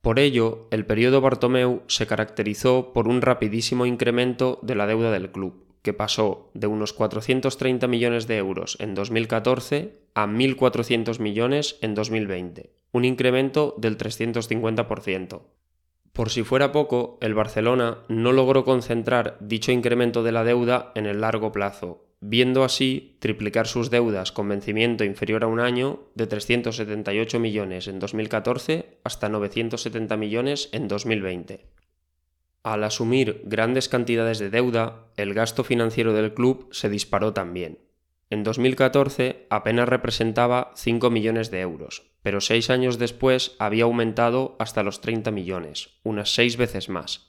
Por 0.00 0.18
ello, 0.18 0.66
el 0.70 0.86
periodo 0.86 1.20
Bartomeu 1.20 1.82
se 1.88 2.06
caracterizó 2.06 2.94
por 2.94 3.06
un 3.06 3.20
rapidísimo 3.20 3.84
incremento 3.84 4.58
de 4.62 4.74
la 4.74 4.86
deuda 4.86 5.10
del 5.10 5.30
club, 5.30 5.66
que 5.82 5.92
pasó 5.92 6.50
de 6.54 6.68
unos 6.68 6.94
430 6.94 7.86
millones 7.86 8.26
de 8.26 8.38
euros 8.38 8.78
en 8.80 8.94
2014 8.94 9.92
a 10.14 10.26
1.400 10.26 11.20
millones 11.20 11.76
en 11.82 11.94
2020, 11.94 12.72
un 12.92 13.04
incremento 13.04 13.74
del 13.76 13.98
350%. 13.98 15.42
Por 16.18 16.30
si 16.30 16.42
fuera 16.42 16.72
poco, 16.72 17.16
el 17.20 17.32
Barcelona 17.32 17.98
no 18.08 18.32
logró 18.32 18.64
concentrar 18.64 19.36
dicho 19.38 19.70
incremento 19.70 20.24
de 20.24 20.32
la 20.32 20.42
deuda 20.42 20.90
en 20.96 21.06
el 21.06 21.20
largo 21.20 21.52
plazo, 21.52 22.08
viendo 22.18 22.64
así 22.64 23.16
triplicar 23.20 23.68
sus 23.68 23.88
deudas 23.88 24.32
con 24.32 24.48
vencimiento 24.48 25.04
inferior 25.04 25.44
a 25.44 25.46
un 25.46 25.60
año 25.60 26.08
de 26.16 26.26
378 26.26 27.38
millones 27.38 27.86
en 27.86 28.00
2014 28.00 28.98
hasta 29.04 29.28
970 29.28 30.16
millones 30.16 30.70
en 30.72 30.88
2020. 30.88 31.66
Al 32.64 32.82
asumir 32.82 33.42
grandes 33.44 33.88
cantidades 33.88 34.40
de 34.40 34.50
deuda, 34.50 35.06
el 35.16 35.34
gasto 35.34 35.62
financiero 35.62 36.14
del 36.14 36.34
club 36.34 36.66
se 36.72 36.88
disparó 36.88 37.32
también. 37.32 37.78
En 38.28 38.42
2014 38.42 39.46
apenas 39.50 39.88
representaba 39.88 40.72
5 40.74 41.10
millones 41.10 41.52
de 41.52 41.60
euros, 41.60 42.07
pero 42.22 42.40
seis 42.40 42.70
años 42.70 42.98
después 42.98 43.56
había 43.58 43.84
aumentado 43.84 44.56
hasta 44.58 44.82
los 44.82 45.00
30 45.00 45.30
millones, 45.30 45.98
unas 46.02 46.34
seis 46.34 46.56
veces 46.56 46.88
más. 46.88 47.28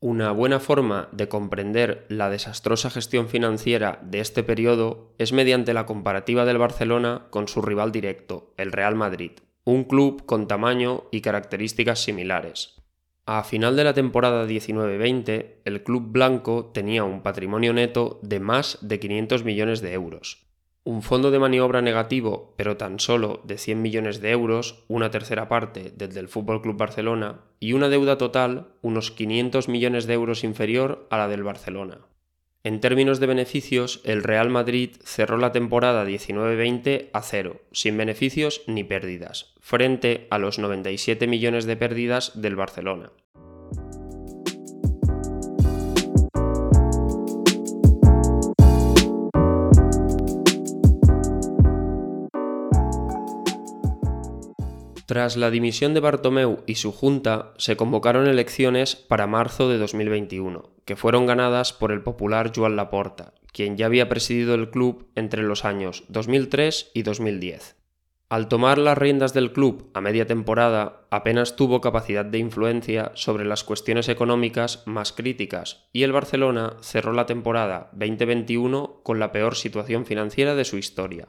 Una 0.00 0.32
buena 0.32 0.60
forma 0.60 1.08
de 1.12 1.28
comprender 1.28 2.04
la 2.10 2.28
desastrosa 2.28 2.90
gestión 2.90 3.28
financiera 3.28 4.00
de 4.02 4.20
este 4.20 4.42
periodo 4.42 5.14
es 5.18 5.32
mediante 5.32 5.72
la 5.72 5.86
comparativa 5.86 6.44
del 6.44 6.58
Barcelona 6.58 7.28
con 7.30 7.48
su 7.48 7.62
rival 7.62 7.90
directo, 7.90 8.52
el 8.58 8.70
Real 8.70 8.96
Madrid, 8.96 9.32
un 9.64 9.84
club 9.84 10.26
con 10.26 10.46
tamaño 10.46 11.04
y 11.10 11.22
características 11.22 12.00
similares. 12.00 12.74
A 13.24 13.42
final 13.42 13.76
de 13.76 13.84
la 13.84 13.94
temporada 13.94 14.46
19-20, 14.46 15.62
el 15.64 15.82
club 15.82 16.12
blanco 16.12 16.70
tenía 16.74 17.04
un 17.04 17.22
patrimonio 17.22 17.72
neto 17.72 18.20
de 18.22 18.38
más 18.38 18.76
de 18.82 19.00
500 19.00 19.44
millones 19.44 19.80
de 19.80 19.94
euros. 19.94 20.43
Un 20.86 21.00
fondo 21.00 21.30
de 21.30 21.38
maniobra 21.38 21.80
negativo, 21.80 22.52
pero 22.58 22.76
tan 22.76 23.00
solo 23.00 23.40
de 23.44 23.56
100 23.56 23.80
millones 23.80 24.20
de 24.20 24.30
euros, 24.32 24.84
una 24.86 25.10
tercera 25.10 25.48
parte 25.48 25.90
del 25.96 26.12
del 26.12 26.28
Fútbol 26.28 26.60
Club 26.60 26.76
Barcelona, 26.76 27.40
y 27.58 27.72
una 27.72 27.88
deuda 27.88 28.18
total 28.18 28.68
unos 28.82 29.10
500 29.10 29.68
millones 29.68 30.06
de 30.06 30.12
euros 30.12 30.44
inferior 30.44 31.06
a 31.08 31.16
la 31.16 31.28
del 31.28 31.42
Barcelona. 31.42 32.00
En 32.64 32.80
términos 32.80 33.18
de 33.18 33.26
beneficios, 33.26 34.02
el 34.04 34.22
Real 34.22 34.50
Madrid 34.50 34.96
cerró 35.04 35.38
la 35.38 35.52
temporada 35.52 36.04
19-20 36.04 37.08
a 37.14 37.22
cero, 37.22 37.62
sin 37.72 37.96
beneficios 37.96 38.62
ni 38.66 38.84
pérdidas, 38.84 39.54
frente 39.60 40.26
a 40.30 40.38
los 40.38 40.58
97 40.58 41.26
millones 41.26 41.64
de 41.64 41.76
pérdidas 41.76 42.40
del 42.40 42.56
Barcelona. 42.56 43.10
Tras 55.06 55.36
la 55.36 55.50
dimisión 55.50 55.92
de 55.92 56.00
Bartomeu 56.00 56.62
y 56.66 56.76
su 56.76 56.90
junta, 56.90 57.52
se 57.58 57.76
convocaron 57.76 58.26
elecciones 58.26 58.96
para 58.96 59.26
marzo 59.26 59.68
de 59.68 59.76
2021, 59.76 60.70
que 60.86 60.96
fueron 60.96 61.26
ganadas 61.26 61.74
por 61.74 61.92
el 61.92 62.02
popular 62.02 62.52
Joan 62.54 62.76
Laporta, 62.76 63.34
quien 63.52 63.76
ya 63.76 63.84
había 63.84 64.08
presidido 64.08 64.54
el 64.54 64.70
club 64.70 65.10
entre 65.14 65.42
los 65.42 65.66
años 65.66 66.04
2003 66.08 66.90
y 66.94 67.02
2010. 67.02 67.76
Al 68.30 68.48
tomar 68.48 68.78
las 68.78 68.96
riendas 68.96 69.34
del 69.34 69.52
club 69.52 69.90
a 69.92 70.00
media 70.00 70.26
temporada, 70.26 71.06
apenas 71.10 71.54
tuvo 71.54 71.82
capacidad 71.82 72.24
de 72.24 72.38
influencia 72.38 73.12
sobre 73.14 73.44
las 73.44 73.62
cuestiones 73.62 74.08
económicas 74.08 74.82
más 74.86 75.12
críticas, 75.12 75.86
y 75.92 76.04
el 76.04 76.12
Barcelona 76.12 76.78
cerró 76.80 77.12
la 77.12 77.26
temporada 77.26 77.90
2021 77.92 79.02
con 79.02 79.20
la 79.20 79.32
peor 79.32 79.54
situación 79.54 80.06
financiera 80.06 80.54
de 80.54 80.64
su 80.64 80.78
historia. 80.78 81.28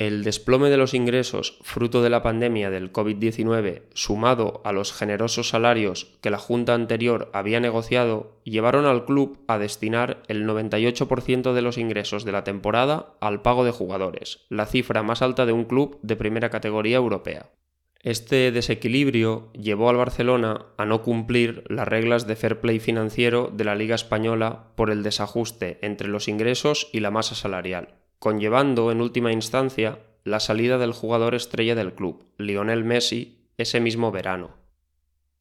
El 0.00 0.24
desplome 0.24 0.70
de 0.70 0.76
los 0.76 0.92
ingresos 0.92 1.56
fruto 1.62 2.02
de 2.02 2.10
la 2.10 2.20
pandemia 2.20 2.68
del 2.68 2.92
COVID-19, 2.92 3.82
sumado 3.94 4.60
a 4.64 4.72
los 4.72 4.92
generosos 4.92 5.50
salarios 5.50 6.18
que 6.20 6.30
la 6.30 6.38
Junta 6.38 6.74
anterior 6.74 7.30
había 7.32 7.60
negociado, 7.60 8.40
llevaron 8.42 8.86
al 8.86 9.04
club 9.04 9.38
a 9.46 9.56
destinar 9.56 10.24
el 10.26 10.48
98% 10.48 11.52
de 11.52 11.62
los 11.62 11.78
ingresos 11.78 12.24
de 12.24 12.32
la 12.32 12.42
temporada 12.42 13.14
al 13.20 13.42
pago 13.42 13.64
de 13.64 13.70
jugadores, 13.70 14.40
la 14.48 14.66
cifra 14.66 15.04
más 15.04 15.22
alta 15.22 15.46
de 15.46 15.52
un 15.52 15.64
club 15.64 16.00
de 16.02 16.16
primera 16.16 16.50
categoría 16.50 16.96
europea. 16.96 17.52
Este 18.00 18.50
desequilibrio 18.50 19.52
llevó 19.52 19.90
al 19.90 19.96
Barcelona 19.96 20.66
a 20.76 20.86
no 20.86 21.02
cumplir 21.02 21.62
las 21.68 21.86
reglas 21.86 22.26
de 22.26 22.34
fair 22.34 22.58
play 22.58 22.80
financiero 22.80 23.48
de 23.54 23.62
la 23.62 23.76
Liga 23.76 23.94
Española 23.94 24.72
por 24.74 24.90
el 24.90 25.04
desajuste 25.04 25.78
entre 25.82 26.08
los 26.08 26.26
ingresos 26.26 26.90
y 26.92 26.98
la 26.98 27.12
masa 27.12 27.36
salarial 27.36 27.94
conllevando 28.24 28.90
en 28.90 29.02
última 29.02 29.32
instancia 29.32 29.98
la 30.24 30.40
salida 30.40 30.78
del 30.78 30.94
jugador 30.94 31.34
estrella 31.34 31.74
del 31.74 31.92
club, 31.92 32.24
Lionel 32.38 32.82
Messi, 32.82 33.50
ese 33.58 33.80
mismo 33.80 34.12
verano. 34.12 34.52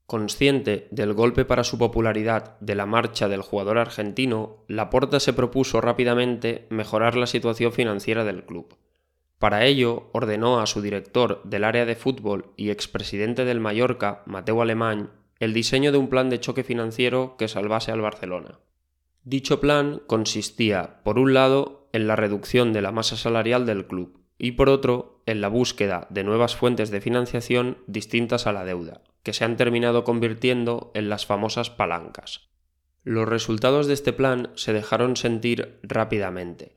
Consciente 0.05 0.89
del 0.91 1.13
golpe 1.13 1.45
para 1.45 1.63
su 1.63 1.77
popularidad 1.77 2.59
de 2.59 2.75
la 2.75 2.85
marcha 2.85 3.29
del 3.29 3.41
jugador 3.41 3.77
argentino, 3.77 4.65
Laporta 4.67 5.21
se 5.21 5.31
propuso 5.31 5.79
rápidamente 5.79 6.67
mejorar 6.69 7.15
la 7.15 7.25
situación 7.25 7.71
financiera 7.71 8.25
del 8.25 8.43
club. 8.43 8.75
Para 9.39 9.63
ello, 9.63 10.09
ordenó 10.11 10.59
a 10.59 10.65
su 10.65 10.81
director 10.81 11.41
del 11.45 11.63
área 11.63 11.85
de 11.85 11.95
fútbol 11.95 12.51
y 12.57 12.69
expresidente 12.69 13.45
del 13.45 13.61
Mallorca, 13.61 14.23
Mateo 14.25 14.61
Alemán, 14.61 15.11
el 15.39 15.53
diseño 15.53 15.93
de 15.93 15.99
un 15.99 16.09
plan 16.09 16.29
de 16.29 16.41
choque 16.41 16.65
financiero 16.65 17.37
que 17.37 17.47
salvase 17.47 17.93
al 17.93 18.01
Barcelona. 18.01 18.59
Dicho 19.23 19.61
plan 19.61 20.01
consistía, 20.05 21.01
por 21.05 21.17
un 21.17 21.33
lado, 21.33 21.82
en 21.93 22.07
la 22.07 22.17
reducción 22.17 22.73
de 22.73 22.81
la 22.81 22.91
masa 22.91 23.15
salarial 23.15 23.65
del 23.65 23.87
club 23.87 24.19
y 24.37 24.51
por 24.51 24.67
otro 24.67 25.21
en 25.25 25.39
la 25.39 25.47
búsqueda 25.47 26.07
de 26.09 26.23
nuevas 26.23 26.55
fuentes 26.55 26.91
de 26.91 26.99
financiación 26.99 27.77
distintas 27.87 28.45
a 28.45 28.51
la 28.51 28.65
deuda, 28.65 29.01
que 29.23 29.31
se 29.31 29.45
han 29.45 29.55
terminado 29.55 30.03
convirtiendo 30.03 30.91
en 30.95 31.07
las 31.07 31.25
famosas 31.25 31.69
palancas. 31.69 32.49
Los 33.03 33.27
resultados 33.27 33.87
de 33.87 33.93
este 33.93 34.11
plan 34.11 34.49
se 34.55 34.73
dejaron 34.73 35.15
sentir 35.15 35.79
rápidamente. 35.83 36.75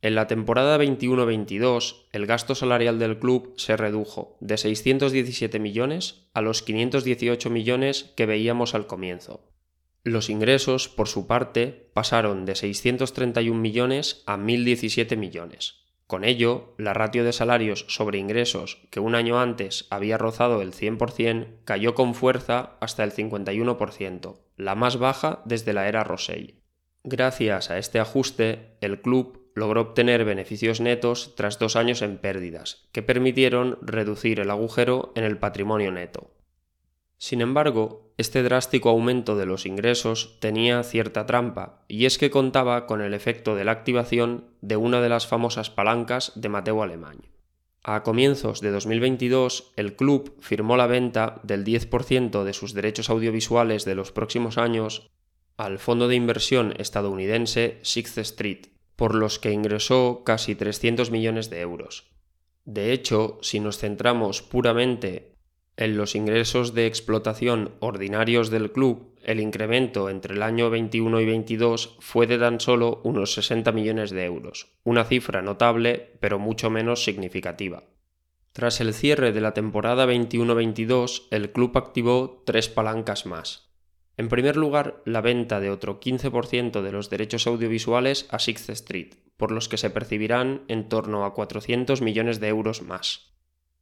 En 0.00 0.14
la 0.14 0.26
temporada 0.26 0.78
21-22, 0.78 2.06
el 2.12 2.26
gasto 2.26 2.54
salarial 2.54 2.98
del 2.98 3.18
club 3.18 3.54
se 3.56 3.76
redujo 3.76 4.36
de 4.40 4.56
617 4.56 5.58
millones 5.58 6.28
a 6.34 6.40
los 6.40 6.62
518 6.62 7.50
millones 7.50 8.12
que 8.16 8.26
veíamos 8.26 8.74
al 8.74 8.86
comienzo, 8.86 9.40
los 10.04 10.30
ingresos, 10.30 10.88
por 10.88 11.08
su 11.08 11.26
parte, 11.26 11.90
pasaron 11.92 12.44
de 12.44 12.54
631 12.54 13.60
millones 13.60 14.22
a 14.26 14.36
1.017 14.36 15.16
millones. 15.16 15.88
Con 16.06 16.24
ello, 16.24 16.74
la 16.78 16.94
ratio 16.94 17.22
de 17.22 17.34
salarios 17.34 17.84
sobre 17.88 18.18
ingresos, 18.18 18.86
que 18.90 18.98
un 18.98 19.14
año 19.14 19.40
antes 19.40 19.86
había 19.90 20.16
rozado 20.16 20.62
el 20.62 20.72
100%, 20.72 21.58
cayó 21.64 21.94
con 21.94 22.14
fuerza 22.14 22.76
hasta 22.80 23.04
el 23.04 23.12
51%, 23.12 24.38
la 24.56 24.74
más 24.74 24.96
baja 24.96 25.42
desde 25.44 25.74
la 25.74 25.86
era 25.86 26.04
Rosell. 26.04 26.54
Gracias 27.04 27.70
a 27.70 27.76
este 27.76 28.00
ajuste, 28.00 28.76
el 28.80 29.02
club 29.02 29.50
logró 29.54 29.82
obtener 29.82 30.24
beneficios 30.24 30.80
netos 30.80 31.34
tras 31.36 31.58
dos 31.58 31.76
años 31.76 32.00
en 32.00 32.16
pérdidas, 32.16 32.88
que 32.92 33.02
permitieron 33.02 33.78
reducir 33.82 34.40
el 34.40 34.50
agujero 34.50 35.12
en 35.14 35.24
el 35.24 35.36
patrimonio 35.36 35.92
neto. 35.92 36.30
Sin 37.18 37.40
embargo, 37.40 38.12
este 38.16 38.44
drástico 38.44 38.88
aumento 38.88 39.36
de 39.36 39.44
los 39.44 39.66
ingresos 39.66 40.38
tenía 40.38 40.82
cierta 40.84 41.26
trampa, 41.26 41.84
y 41.88 42.06
es 42.06 42.16
que 42.16 42.30
contaba 42.30 42.86
con 42.86 43.00
el 43.00 43.12
efecto 43.12 43.56
de 43.56 43.64
la 43.64 43.72
activación 43.72 44.46
de 44.60 44.76
una 44.76 45.00
de 45.00 45.08
las 45.08 45.26
famosas 45.26 45.68
palancas 45.68 46.32
de 46.36 46.48
Mateo 46.48 46.82
Alemán. 46.82 47.18
A 47.82 48.02
comienzos 48.04 48.60
de 48.60 48.70
2022, 48.70 49.72
el 49.76 49.96
club 49.96 50.36
firmó 50.40 50.76
la 50.76 50.86
venta 50.86 51.40
del 51.42 51.64
10% 51.64 52.44
de 52.44 52.52
sus 52.52 52.72
derechos 52.72 53.10
audiovisuales 53.10 53.84
de 53.84 53.94
los 53.94 54.12
próximos 54.12 54.58
años 54.58 55.10
al 55.56 55.80
fondo 55.80 56.06
de 56.06 56.14
inversión 56.14 56.74
estadounidense 56.78 57.78
Sixth 57.82 58.18
Street, 58.18 58.66
por 58.94 59.14
los 59.14 59.38
que 59.38 59.52
ingresó 59.52 60.22
casi 60.24 60.54
300 60.54 61.10
millones 61.10 61.50
de 61.50 61.60
euros. 61.60 62.12
De 62.64 62.92
hecho, 62.92 63.38
si 63.42 63.58
nos 63.58 63.78
centramos 63.78 64.42
puramente 64.42 65.37
en 65.78 65.96
los 65.96 66.16
ingresos 66.16 66.74
de 66.74 66.86
explotación 66.86 67.70
ordinarios 67.78 68.50
del 68.50 68.72
club, 68.72 69.14
el 69.22 69.38
incremento 69.38 70.10
entre 70.10 70.34
el 70.34 70.42
año 70.42 70.70
21 70.70 71.20
y 71.20 71.24
22 71.24 71.96
fue 72.00 72.26
de 72.26 72.36
tan 72.36 72.58
solo 72.58 73.00
unos 73.04 73.32
60 73.34 73.70
millones 73.70 74.10
de 74.10 74.24
euros, 74.24 74.72
una 74.82 75.04
cifra 75.04 75.40
notable 75.40 76.18
pero 76.18 76.40
mucho 76.40 76.68
menos 76.68 77.04
significativa. 77.04 77.84
Tras 78.52 78.80
el 78.80 78.92
cierre 78.92 79.30
de 79.30 79.40
la 79.40 79.54
temporada 79.54 80.04
21-22, 80.06 81.28
el 81.30 81.52
club 81.52 81.78
activó 81.78 82.42
tres 82.44 82.68
palancas 82.68 83.24
más. 83.24 83.70
En 84.16 84.28
primer 84.28 84.56
lugar, 84.56 85.00
la 85.04 85.20
venta 85.20 85.60
de 85.60 85.70
otro 85.70 86.00
15% 86.00 86.82
de 86.82 86.90
los 86.90 87.08
derechos 87.08 87.46
audiovisuales 87.46 88.26
a 88.30 88.40
Sixth 88.40 88.70
Street, 88.70 89.14
por 89.36 89.52
los 89.52 89.68
que 89.68 89.76
se 89.76 89.90
percibirán 89.90 90.62
en 90.66 90.88
torno 90.88 91.24
a 91.24 91.34
400 91.34 92.02
millones 92.02 92.40
de 92.40 92.48
euros 92.48 92.82
más. 92.82 93.37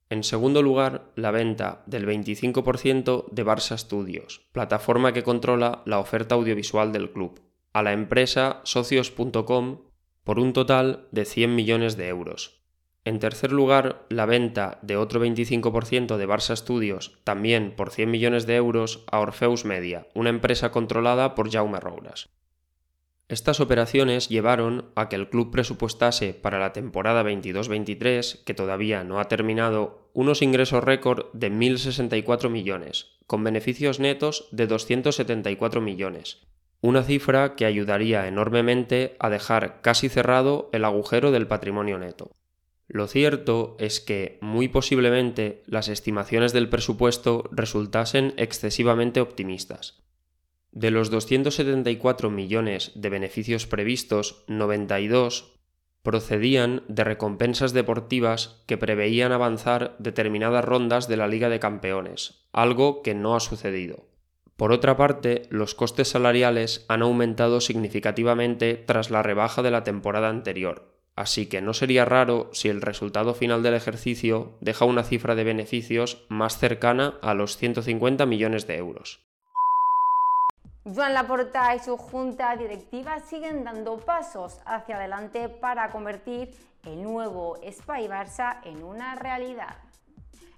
En 0.08 0.22
segundo 0.22 0.62
lugar, 0.62 1.10
la 1.16 1.32
venta 1.32 1.82
del 1.86 2.06
25% 2.06 3.26
de 3.30 3.44
Barça 3.44 3.76
Studios, 3.76 4.46
plataforma 4.52 5.12
que 5.12 5.24
controla 5.24 5.82
la 5.84 5.98
oferta 5.98 6.36
audiovisual 6.36 6.92
del 6.92 7.10
club, 7.10 7.40
a 7.72 7.82
la 7.82 7.92
empresa 7.92 8.60
socios.com 8.62 9.80
por 10.22 10.38
un 10.38 10.52
total 10.52 11.08
de 11.10 11.24
100 11.24 11.54
millones 11.54 11.96
de 11.96 12.06
euros. 12.08 12.62
En 13.04 13.18
tercer 13.18 13.52
lugar, 13.52 14.06
la 14.08 14.26
venta 14.26 14.78
de 14.82 14.96
otro 14.96 15.24
25% 15.24 16.16
de 16.16 16.28
Barça 16.28 16.56
Studios, 16.56 17.18
también 17.22 17.74
por 17.76 17.90
100 17.90 18.10
millones 18.10 18.46
de 18.46 18.56
euros, 18.56 19.04
a 19.10 19.20
Orpheus 19.20 19.64
Media, 19.64 20.08
una 20.14 20.30
empresa 20.30 20.70
controlada 20.70 21.34
por 21.34 21.50
Jaume 21.50 21.78
Rouras. 21.78 22.28
Estas 23.28 23.58
operaciones 23.58 24.28
llevaron 24.28 24.90
a 24.94 25.08
que 25.08 25.16
el 25.16 25.28
club 25.28 25.50
presupuestase 25.50 26.32
para 26.32 26.60
la 26.60 26.72
temporada 26.72 27.24
22-23, 27.24 28.44
que 28.44 28.54
todavía 28.54 29.02
no 29.02 29.18
ha 29.18 29.26
terminado, 29.26 30.10
unos 30.12 30.42
ingresos 30.42 30.84
récord 30.84 31.26
de 31.32 31.50
1.064 31.50 32.48
millones, 32.48 33.16
con 33.26 33.42
beneficios 33.42 33.98
netos 33.98 34.48
de 34.52 34.68
274 34.68 35.80
millones, 35.80 36.46
una 36.80 37.02
cifra 37.02 37.56
que 37.56 37.64
ayudaría 37.64 38.28
enormemente 38.28 39.16
a 39.18 39.28
dejar 39.28 39.80
casi 39.82 40.08
cerrado 40.08 40.70
el 40.72 40.84
agujero 40.84 41.32
del 41.32 41.48
patrimonio 41.48 41.98
neto. 41.98 42.30
Lo 42.86 43.08
cierto 43.08 43.76
es 43.80 44.00
que, 44.00 44.38
muy 44.40 44.68
posiblemente, 44.68 45.64
las 45.66 45.88
estimaciones 45.88 46.52
del 46.52 46.68
presupuesto 46.68 47.48
resultasen 47.50 48.34
excesivamente 48.36 49.20
optimistas. 49.20 50.06
De 50.76 50.90
los 50.90 51.08
274 51.08 52.28
millones 52.28 52.92
de 52.94 53.08
beneficios 53.08 53.66
previstos, 53.66 54.44
92 54.46 55.54
procedían 56.02 56.82
de 56.86 57.02
recompensas 57.02 57.72
deportivas 57.72 58.62
que 58.66 58.76
preveían 58.76 59.32
avanzar 59.32 59.96
determinadas 59.98 60.66
rondas 60.66 61.08
de 61.08 61.16
la 61.16 61.28
Liga 61.28 61.48
de 61.48 61.60
Campeones, 61.60 62.46
algo 62.52 63.00
que 63.00 63.14
no 63.14 63.34
ha 63.34 63.40
sucedido. 63.40 64.10
Por 64.56 64.70
otra 64.70 64.98
parte, 64.98 65.44
los 65.48 65.74
costes 65.74 66.08
salariales 66.08 66.84
han 66.88 67.00
aumentado 67.00 67.62
significativamente 67.62 68.74
tras 68.74 69.10
la 69.10 69.22
rebaja 69.22 69.62
de 69.62 69.70
la 69.70 69.82
temporada 69.82 70.28
anterior, 70.28 71.00
así 71.14 71.46
que 71.46 71.62
no 71.62 71.72
sería 71.72 72.04
raro 72.04 72.50
si 72.52 72.68
el 72.68 72.82
resultado 72.82 73.32
final 73.32 73.62
del 73.62 73.72
ejercicio 73.72 74.58
deja 74.60 74.84
una 74.84 75.04
cifra 75.04 75.34
de 75.34 75.44
beneficios 75.44 76.26
más 76.28 76.58
cercana 76.58 77.14
a 77.22 77.32
los 77.32 77.56
150 77.56 78.26
millones 78.26 78.66
de 78.66 78.76
euros. 78.76 79.25
Joan 80.94 81.14
Laporta 81.14 81.74
y 81.74 81.80
su 81.80 81.96
junta 81.96 82.54
directiva 82.56 83.18
siguen 83.18 83.64
dando 83.64 83.96
pasos 83.98 84.60
hacia 84.64 84.96
adelante 84.96 85.48
para 85.48 85.90
convertir 85.90 86.50
el 86.84 87.02
nuevo 87.02 87.56
Spy 87.68 88.06
Barça 88.06 88.60
en 88.62 88.84
una 88.84 89.16
realidad. 89.16 89.78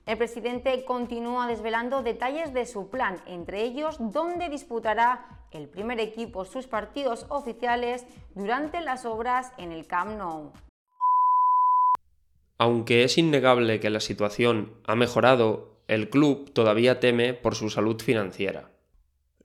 El 0.05 0.19
presidente 0.19 0.85
continúa 0.85 1.47
desvelando 1.47 2.03
detalles 2.03 2.53
de 2.53 2.67
su 2.67 2.91
plan, 2.91 3.17
entre 3.27 3.63
ellos 3.63 3.97
dónde 3.99 4.51
disputará 4.51 5.47
el 5.51 5.67
primer 5.67 5.99
equipo 5.99 6.45
sus 6.45 6.67
partidos 6.67 7.25
oficiales 7.31 8.05
durante 8.35 8.83
las 8.83 9.07
obras 9.07 9.53
en 9.57 9.73
el 9.73 9.87
Camp 9.87 10.19
Nou. 10.19 10.53
Aunque 12.59 13.05
es 13.05 13.17
innegable 13.17 13.81
que 13.81 13.89
la 13.89 14.01
situación 14.01 14.75
ha 14.87 14.95
mejorado, 14.95 15.81
el 15.89 16.11
club 16.11 16.53
todavía 16.53 17.01
teme 17.01 17.33
por 17.33 17.55
su 17.55 17.71
salud 17.71 17.99
financiera. 18.03 18.69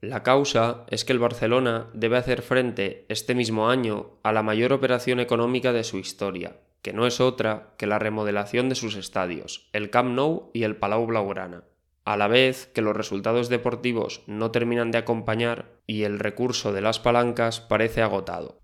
La 0.06 0.22
causa 0.22 0.84
es 0.88 1.02
que 1.06 1.14
el 1.14 1.18
Barcelona 1.18 1.86
debe 1.94 2.18
hacer 2.18 2.42
frente 2.42 3.06
este 3.08 3.34
mismo 3.34 3.70
año 3.70 4.18
a 4.22 4.32
la 4.32 4.42
mayor 4.42 4.74
operación 4.74 5.18
económica 5.18 5.72
de 5.72 5.82
su 5.82 5.96
historia, 5.96 6.58
que 6.82 6.92
no 6.92 7.06
es 7.06 7.22
otra 7.22 7.72
que 7.78 7.86
la 7.86 7.98
remodelación 7.98 8.68
de 8.68 8.74
sus 8.74 8.96
estadios, 8.96 9.70
el 9.72 9.88
Camp 9.88 10.10
Nou 10.10 10.50
y 10.52 10.64
el 10.64 10.76
Palau 10.76 11.06
Blaugrana, 11.06 11.64
a 12.04 12.18
la 12.18 12.28
vez 12.28 12.66
que 12.66 12.82
los 12.82 12.94
resultados 12.94 13.48
deportivos 13.48 14.20
no 14.26 14.50
terminan 14.50 14.90
de 14.90 14.98
acompañar 14.98 15.80
y 15.86 16.02
el 16.02 16.18
recurso 16.18 16.74
de 16.74 16.82
las 16.82 17.00
palancas 17.00 17.62
parece 17.62 18.02
agotado. 18.02 18.60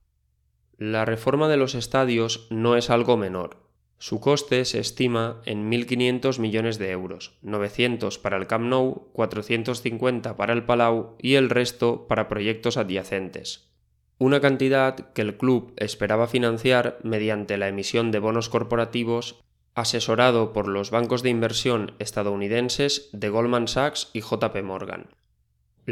La 0.76 1.06
reforma 1.06 1.48
de 1.48 1.56
los 1.56 1.74
estadios 1.74 2.48
no 2.50 2.76
es 2.76 2.90
algo 2.90 3.16
menor, 3.16 3.69
su 4.00 4.18
coste 4.18 4.64
se 4.64 4.80
estima 4.80 5.42
en 5.44 5.70
1.500 5.70 6.38
millones 6.38 6.78
de 6.78 6.90
euros, 6.90 7.36
900 7.42 8.18
para 8.18 8.38
el 8.38 8.46
Camp 8.46 8.64
Nou, 8.64 9.10
450 9.12 10.38
para 10.38 10.54
el 10.54 10.64
Palau 10.64 11.16
y 11.20 11.34
el 11.34 11.50
resto 11.50 12.06
para 12.08 12.26
proyectos 12.26 12.78
adyacentes. 12.78 13.68
Una 14.16 14.40
cantidad 14.40 15.12
que 15.12 15.20
el 15.20 15.36
club 15.36 15.74
esperaba 15.76 16.28
financiar 16.28 16.98
mediante 17.02 17.58
la 17.58 17.68
emisión 17.68 18.10
de 18.10 18.20
bonos 18.20 18.48
corporativos 18.48 19.44
asesorado 19.74 20.54
por 20.54 20.66
los 20.66 20.90
bancos 20.90 21.22
de 21.22 21.28
inversión 21.28 21.92
estadounidenses 21.98 23.10
de 23.12 23.28
Goldman 23.28 23.68
Sachs 23.68 24.08
y 24.14 24.22
JP 24.22 24.62
Morgan. 24.64 25.08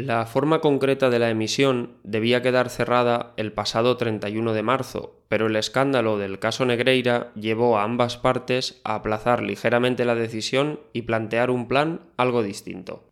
La 0.01 0.25
forma 0.25 0.61
concreta 0.61 1.09
de 1.09 1.19
la 1.19 1.29
emisión 1.29 1.97
debía 2.03 2.41
quedar 2.41 2.69
cerrada 2.69 3.33
el 3.35 3.51
pasado 3.51 3.97
31 3.97 4.53
de 4.53 4.63
marzo, 4.63 5.19
pero 5.27 5.47
el 5.47 5.57
escándalo 5.57 6.17
del 6.17 6.39
caso 6.39 6.65
Negreira 6.65 7.33
llevó 7.35 7.77
a 7.77 7.83
ambas 7.83 8.15
partes 8.15 8.79
a 8.85 8.95
aplazar 8.95 9.43
ligeramente 9.43 10.05
la 10.05 10.15
decisión 10.15 10.79
y 10.93 11.01
plantear 11.01 11.51
un 11.51 11.67
plan 11.67 11.99
algo 12.15 12.43
distinto. 12.43 13.11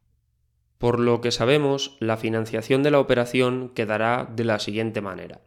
Por 0.78 1.02
lo 1.02 1.20
que 1.20 1.32
sabemos, 1.32 1.98
la 2.00 2.16
financiación 2.16 2.84
de 2.84 2.92
la 2.92 3.02
operación 3.02 3.74
quedará 3.76 4.26
de 4.34 4.46
la 4.46 4.58
siguiente 4.58 5.02
manera. 5.02 5.42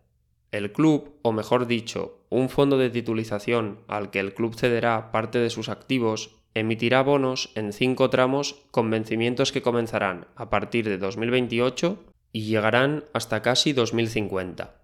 El 0.53 0.73
club, 0.73 1.21
o 1.23 1.33
mejor 1.33 1.67
dicho, 1.67 2.27
un 2.29 2.51
fondo 2.51 2.77
de 2.77 2.91
titulización 2.91 3.79
al 3.89 4.11
que 4.11 4.21
el 4.21 4.35
club 4.35 4.55
cederá 4.57 5.11
parte 5.11 5.39
de 5.39 5.49
sus 5.49 5.71
activos, 5.71 6.40
emitirá 6.55 7.03
bonos 7.03 7.51
en 7.55 7.73
cinco 7.73 8.11
tramos 8.11 8.63
con 8.71 8.91
vencimientos 8.91 9.53
que 9.53 9.63
comenzarán 9.63 10.27
a 10.37 10.51
partir 10.51 10.89
de 10.89 10.99
2028 10.99 11.99
y 12.33 12.43
llegarán 12.43 13.05
hasta 13.13 13.43
casi 13.43 13.73
2050, 13.73 14.75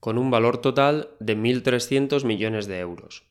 con 0.00 0.18
un 0.18 0.30
valor 0.30 0.58
total 0.58 1.10
de 1.20 1.36
1.300 1.36 2.24
millones 2.24 2.66
de 2.66 2.78
euros. 2.80 3.24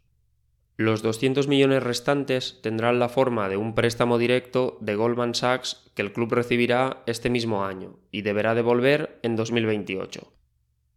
Los 0.77 1.04
200 1.04 1.47
millones 1.47 1.84
restantes 1.84 2.60
tendrán 2.63 2.97
la 2.97 3.10
forma 3.10 3.49
de 3.49 3.58
un 3.58 3.75
préstamo 3.75 4.17
directo 4.17 4.77
de 4.82 4.95
Goldman 4.95 5.36
Sachs 5.36 5.91
que 5.93 6.01
el 6.01 6.12
club 6.12 6.34
recibirá 6.34 7.04
este 7.06 7.30
mismo 7.30 7.65
año 7.65 7.99
y 8.12 8.23
deberá 8.23 8.56
devolver 8.56 9.19
en 9.21 9.36
2028. 9.36 10.32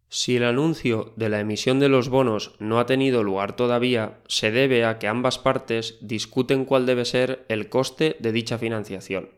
Si 0.09 0.37
el 0.37 0.43
anuncio 0.43 1.13
de 1.15 1.29
la 1.29 1.39
emisión 1.39 1.79
de 1.79 1.89
los 1.89 2.09
bonos 2.09 2.55
no 2.59 2.79
ha 2.79 2.85
tenido 2.85 3.23
lugar 3.23 3.55
todavía, 3.55 4.19
se 4.27 4.51
debe 4.51 4.85
a 4.85 4.99
que 4.99 5.07
ambas 5.07 5.39
partes 5.39 5.97
discuten 6.01 6.65
cuál 6.65 6.85
debe 6.85 7.05
ser 7.05 7.45
el 7.49 7.69
coste 7.69 8.15
de 8.19 8.31
dicha 8.31 8.57
financiación. 8.57 9.29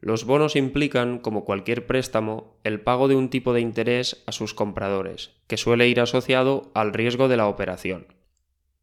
Los 0.00 0.24
bonos 0.24 0.54
implican, 0.54 1.18
como 1.18 1.44
cualquier 1.44 1.86
préstamo, 1.86 2.56
el 2.62 2.80
pago 2.80 3.08
de 3.08 3.16
un 3.16 3.30
tipo 3.30 3.52
de 3.52 3.60
interés 3.60 4.22
a 4.26 4.32
sus 4.32 4.54
compradores, 4.54 5.32
que 5.48 5.56
suele 5.56 5.88
ir 5.88 6.00
asociado 6.00 6.70
al 6.74 6.92
riesgo 6.92 7.26
de 7.26 7.36
la 7.36 7.48
operación. 7.48 8.06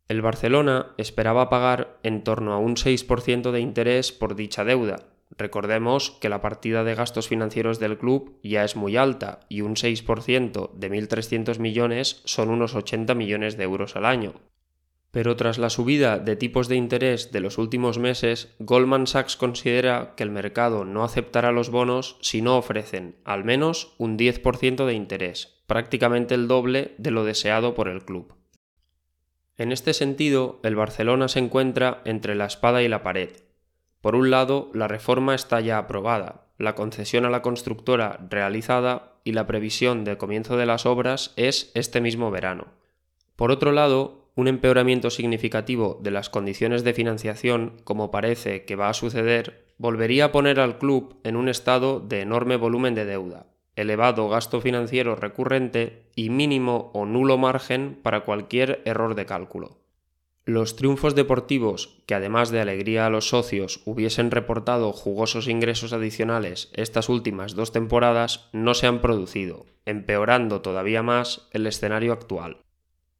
El 0.09 0.21
Barcelona 0.21 0.93
esperaba 0.97 1.49
pagar 1.49 1.97
en 2.03 2.23
torno 2.23 2.53
a 2.53 2.59
un 2.59 2.75
6% 2.75 3.51
de 3.51 3.59
interés 3.61 4.11
por 4.11 4.35
dicha 4.35 4.65
deuda. 4.65 5.07
Recordemos 5.37 6.11
que 6.11 6.29
la 6.29 6.41
partida 6.41 6.83
de 6.83 6.95
gastos 6.95 7.27
financieros 7.27 7.79
del 7.79 7.97
club 7.97 8.39
ya 8.43 8.63
es 8.63 8.75
muy 8.75 8.95
alta 8.95 9.39
y 9.49 9.61
un 9.61 9.75
6% 9.75 10.73
de 10.73 10.91
1.300 10.91 11.59
millones 11.59 12.21
son 12.25 12.49
unos 12.49 12.75
80 12.75 13.15
millones 13.15 13.57
de 13.57 13.63
euros 13.63 13.95
al 13.95 14.05
año. 14.05 14.33
Pero 15.11 15.37
tras 15.37 15.57
la 15.57 15.69
subida 15.69 16.19
de 16.19 16.35
tipos 16.35 16.67
de 16.67 16.75
interés 16.75 17.31
de 17.31 17.39
los 17.39 17.57
últimos 17.57 17.97
meses, 17.97 18.53
Goldman 18.59 19.07
Sachs 19.07 19.37
considera 19.37 20.13
que 20.15 20.23
el 20.23 20.29
mercado 20.29 20.83
no 20.83 21.05
aceptará 21.05 21.53
los 21.53 21.69
bonos 21.69 22.17
si 22.21 22.41
no 22.41 22.57
ofrecen 22.57 23.15
al 23.23 23.45
menos 23.45 23.95
un 23.97 24.17
10% 24.17 24.85
de 24.85 24.93
interés, 24.93 25.63
prácticamente 25.67 26.35
el 26.35 26.49
doble 26.49 26.95
de 26.97 27.11
lo 27.11 27.23
deseado 27.23 27.75
por 27.75 27.87
el 27.87 28.03
club. 28.03 28.33
En 29.57 29.71
este 29.71 29.93
sentido, 29.93 30.59
el 30.63 30.75
Barcelona 30.75 31.29
se 31.29 31.39
encuentra 31.39 32.01
entre 32.03 32.35
la 32.35 32.45
espada 32.45 32.83
y 32.83 32.89
la 32.89 33.01
pared. 33.01 33.29
Por 34.05 34.15
un 34.15 34.29
lado, 34.29 34.69
la 34.75 34.87
reforma 34.87 35.33
está 35.33 35.61
ya 35.61 35.79
aprobada, 35.79 36.45
la 36.59 36.75
concesión 36.75 37.25
a 37.25 37.31
la 37.31 37.41
constructora 37.41 38.19
realizada 38.29 39.13
y 39.23 39.31
la 39.31 39.47
previsión 39.47 40.03
de 40.03 40.15
comienzo 40.15 40.57
de 40.57 40.67
las 40.67 40.85
obras 40.85 41.33
es 41.37 41.71
este 41.73 42.01
mismo 42.01 42.29
verano. 42.29 42.67
Por 43.35 43.49
otro 43.49 43.71
lado, 43.71 44.29
un 44.35 44.47
empeoramiento 44.47 45.09
significativo 45.09 45.99
de 46.03 46.11
las 46.11 46.29
condiciones 46.29 46.83
de 46.83 46.93
financiación, 46.93 47.81
como 47.83 48.11
parece 48.11 48.63
que 48.63 48.75
va 48.75 48.89
a 48.89 48.93
suceder, 48.93 49.65
volvería 49.79 50.25
a 50.25 50.31
poner 50.31 50.59
al 50.59 50.77
club 50.77 51.19
en 51.23 51.35
un 51.35 51.49
estado 51.49 51.99
de 51.99 52.21
enorme 52.21 52.57
volumen 52.57 52.93
de 52.93 53.05
deuda, 53.05 53.47
elevado 53.75 54.29
gasto 54.29 54.61
financiero 54.61 55.15
recurrente 55.15 56.11
y 56.15 56.29
mínimo 56.29 56.91
o 56.93 57.07
nulo 57.07 57.39
margen 57.39 57.97
para 58.03 58.19
cualquier 58.19 58.83
error 58.85 59.15
de 59.15 59.25
cálculo. 59.25 59.79
Los 60.45 60.75
triunfos 60.75 61.15
deportivos, 61.15 62.03
que 62.05 62.13
además 62.13 62.51
de 62.51 62.61
alegría 62.61 63.07
a 63.07 63.09
los 63.09 63.29
socios 63.29 63.81
hubiesen 63.85 64.29
reportado 64.29 64.93
jugosos 64.93 65.47
ingresos 65.47 65.91
adicionales 65.91 66.69
estas 66.73 67.09
últimas 67.09 67.55
dos 67.55 67.71
temporadas, 67.71 68.47
no 68.53 68.75
se 68.75 68.85
han 68.85 69.01
producido, 69.01 69.65
empeorando 69.85 70.61
todavía 70.61 71.01
más 71.01 71.47
el 71.51 71.65
escenario 71.65 72.13
actual. 72.13 72.57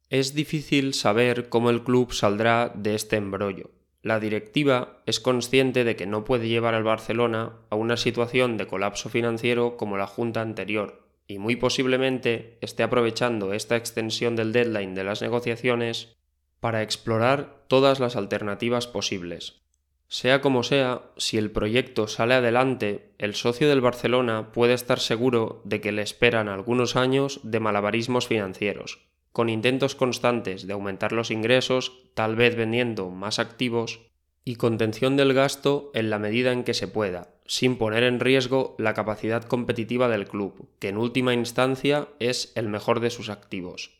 Es 0.08 0.34
difícil 0.34 0.94
saber 0.94 1.48
cómo 1.48 1.70
el 1.70 1.82
club 1.82 2.12
saldrá 2.12 2.70
de 2.74 2.94
este 2.94 3.16
embrollo, 3.16 3.70
la 4.06 4.20
directiva 4.20 5.02
es 5.04 5.18
consciente 5.18 5.82
de 5.82 5.96
que 5.96 6.06
no 6.06 6.22
puede 6.22 6.46
llevar 6.46 6.74
al 6.74 6.84
Barcelona 6.84 7.54
a 7.70 7.74
una 7.74 7.96
situación 7.96 8.56
de 8.56 8.68
colapso 8.68 9.08
financiero 9.08 9.76
como 9.76 9.96
la 9.96 10.06
junta 10.06 10.42
anterior, 10.42 11.08
y 11.26 11.40
muy 11.40 11.56
posiblemente 11.56 12.56
esté 12.60 12.84
aprovechando 12.84 13.52
esta 13.52 13.74
extensión 13.74 14.36
del 14.36 14.52
deadline 14.52 14.94
de 14.94 15.02
las 15.02 15.22
negociaciones 15.22 16.14
para 16.60 16.82
explorar 16.82 17.64
todas 17.68 18.00
las 18.00 18.16
alternativas 18.16 18.86
posibles. 18.86 19.60
Sea 20.08 20.40
como 20.40 20.62
sea, 20.62 21.02
si 21.16 21.36
el 21.36 21.50
proyecto 21.50 22.06
sale 22.06 22.34
adelante, 22.34 23.10
el 23.18 23.34
socio 23.34 23.68
del 23.68 23.80
Barcelona 23.80 24.52
puede 24.52 24.74
estar 24.74 25.00
seguro 25.00 25.62
de 25.64 25.80
que 25.80 25.90
le 25.90 26.02
esperan 26.02 26.48
algunos 26.48 26.94
años 26.94 27.40
de 27.42 27.58
malabarismos 27.58 28.28
financieros, 28.28 29.00
con 29.32 29.48
intentos 29.48 29.96
constantes 29.96 30.66
de 30.66 30.72
aumentar 30.72 31.12
los 31.12 31.32
ingresos, 31.32 31.92
tal 32.14 32.36
vez 32.36 32.54
vendiendo 32.54 33.10
más 33.10 33.40
activos, 33.40 34.00
y 34.44 34.54
contención 34.54 35.16
del 35.16 35.34
gasto 35.34 35.90
en 35.92 36.08
la 36.08 36.20
medida 36.20 36.52
en 36.52 36.62
que 36.62 36.72
se 36.72 36.86
pueda, 36.86 37.34
sin 37.46 37.76
poner 37.76 38.04
en 38.04 38.20
riesgo 38.20 38.76
la 38.78 38.94
capacidad 38.94 39.42
competitiva 39.42 40.08
del 40.08 40.28
club, 40.28 40.68
que 40.78 40.88
en 40.88 40.98
última 40.98 41.34
instancia 41.34 42.06
es 42.20 42.52
el 42.54 42.68
mejor 42.68 43.00
de 43.00 43.10
sus 43.10 43.28
activos. 43.28 43.95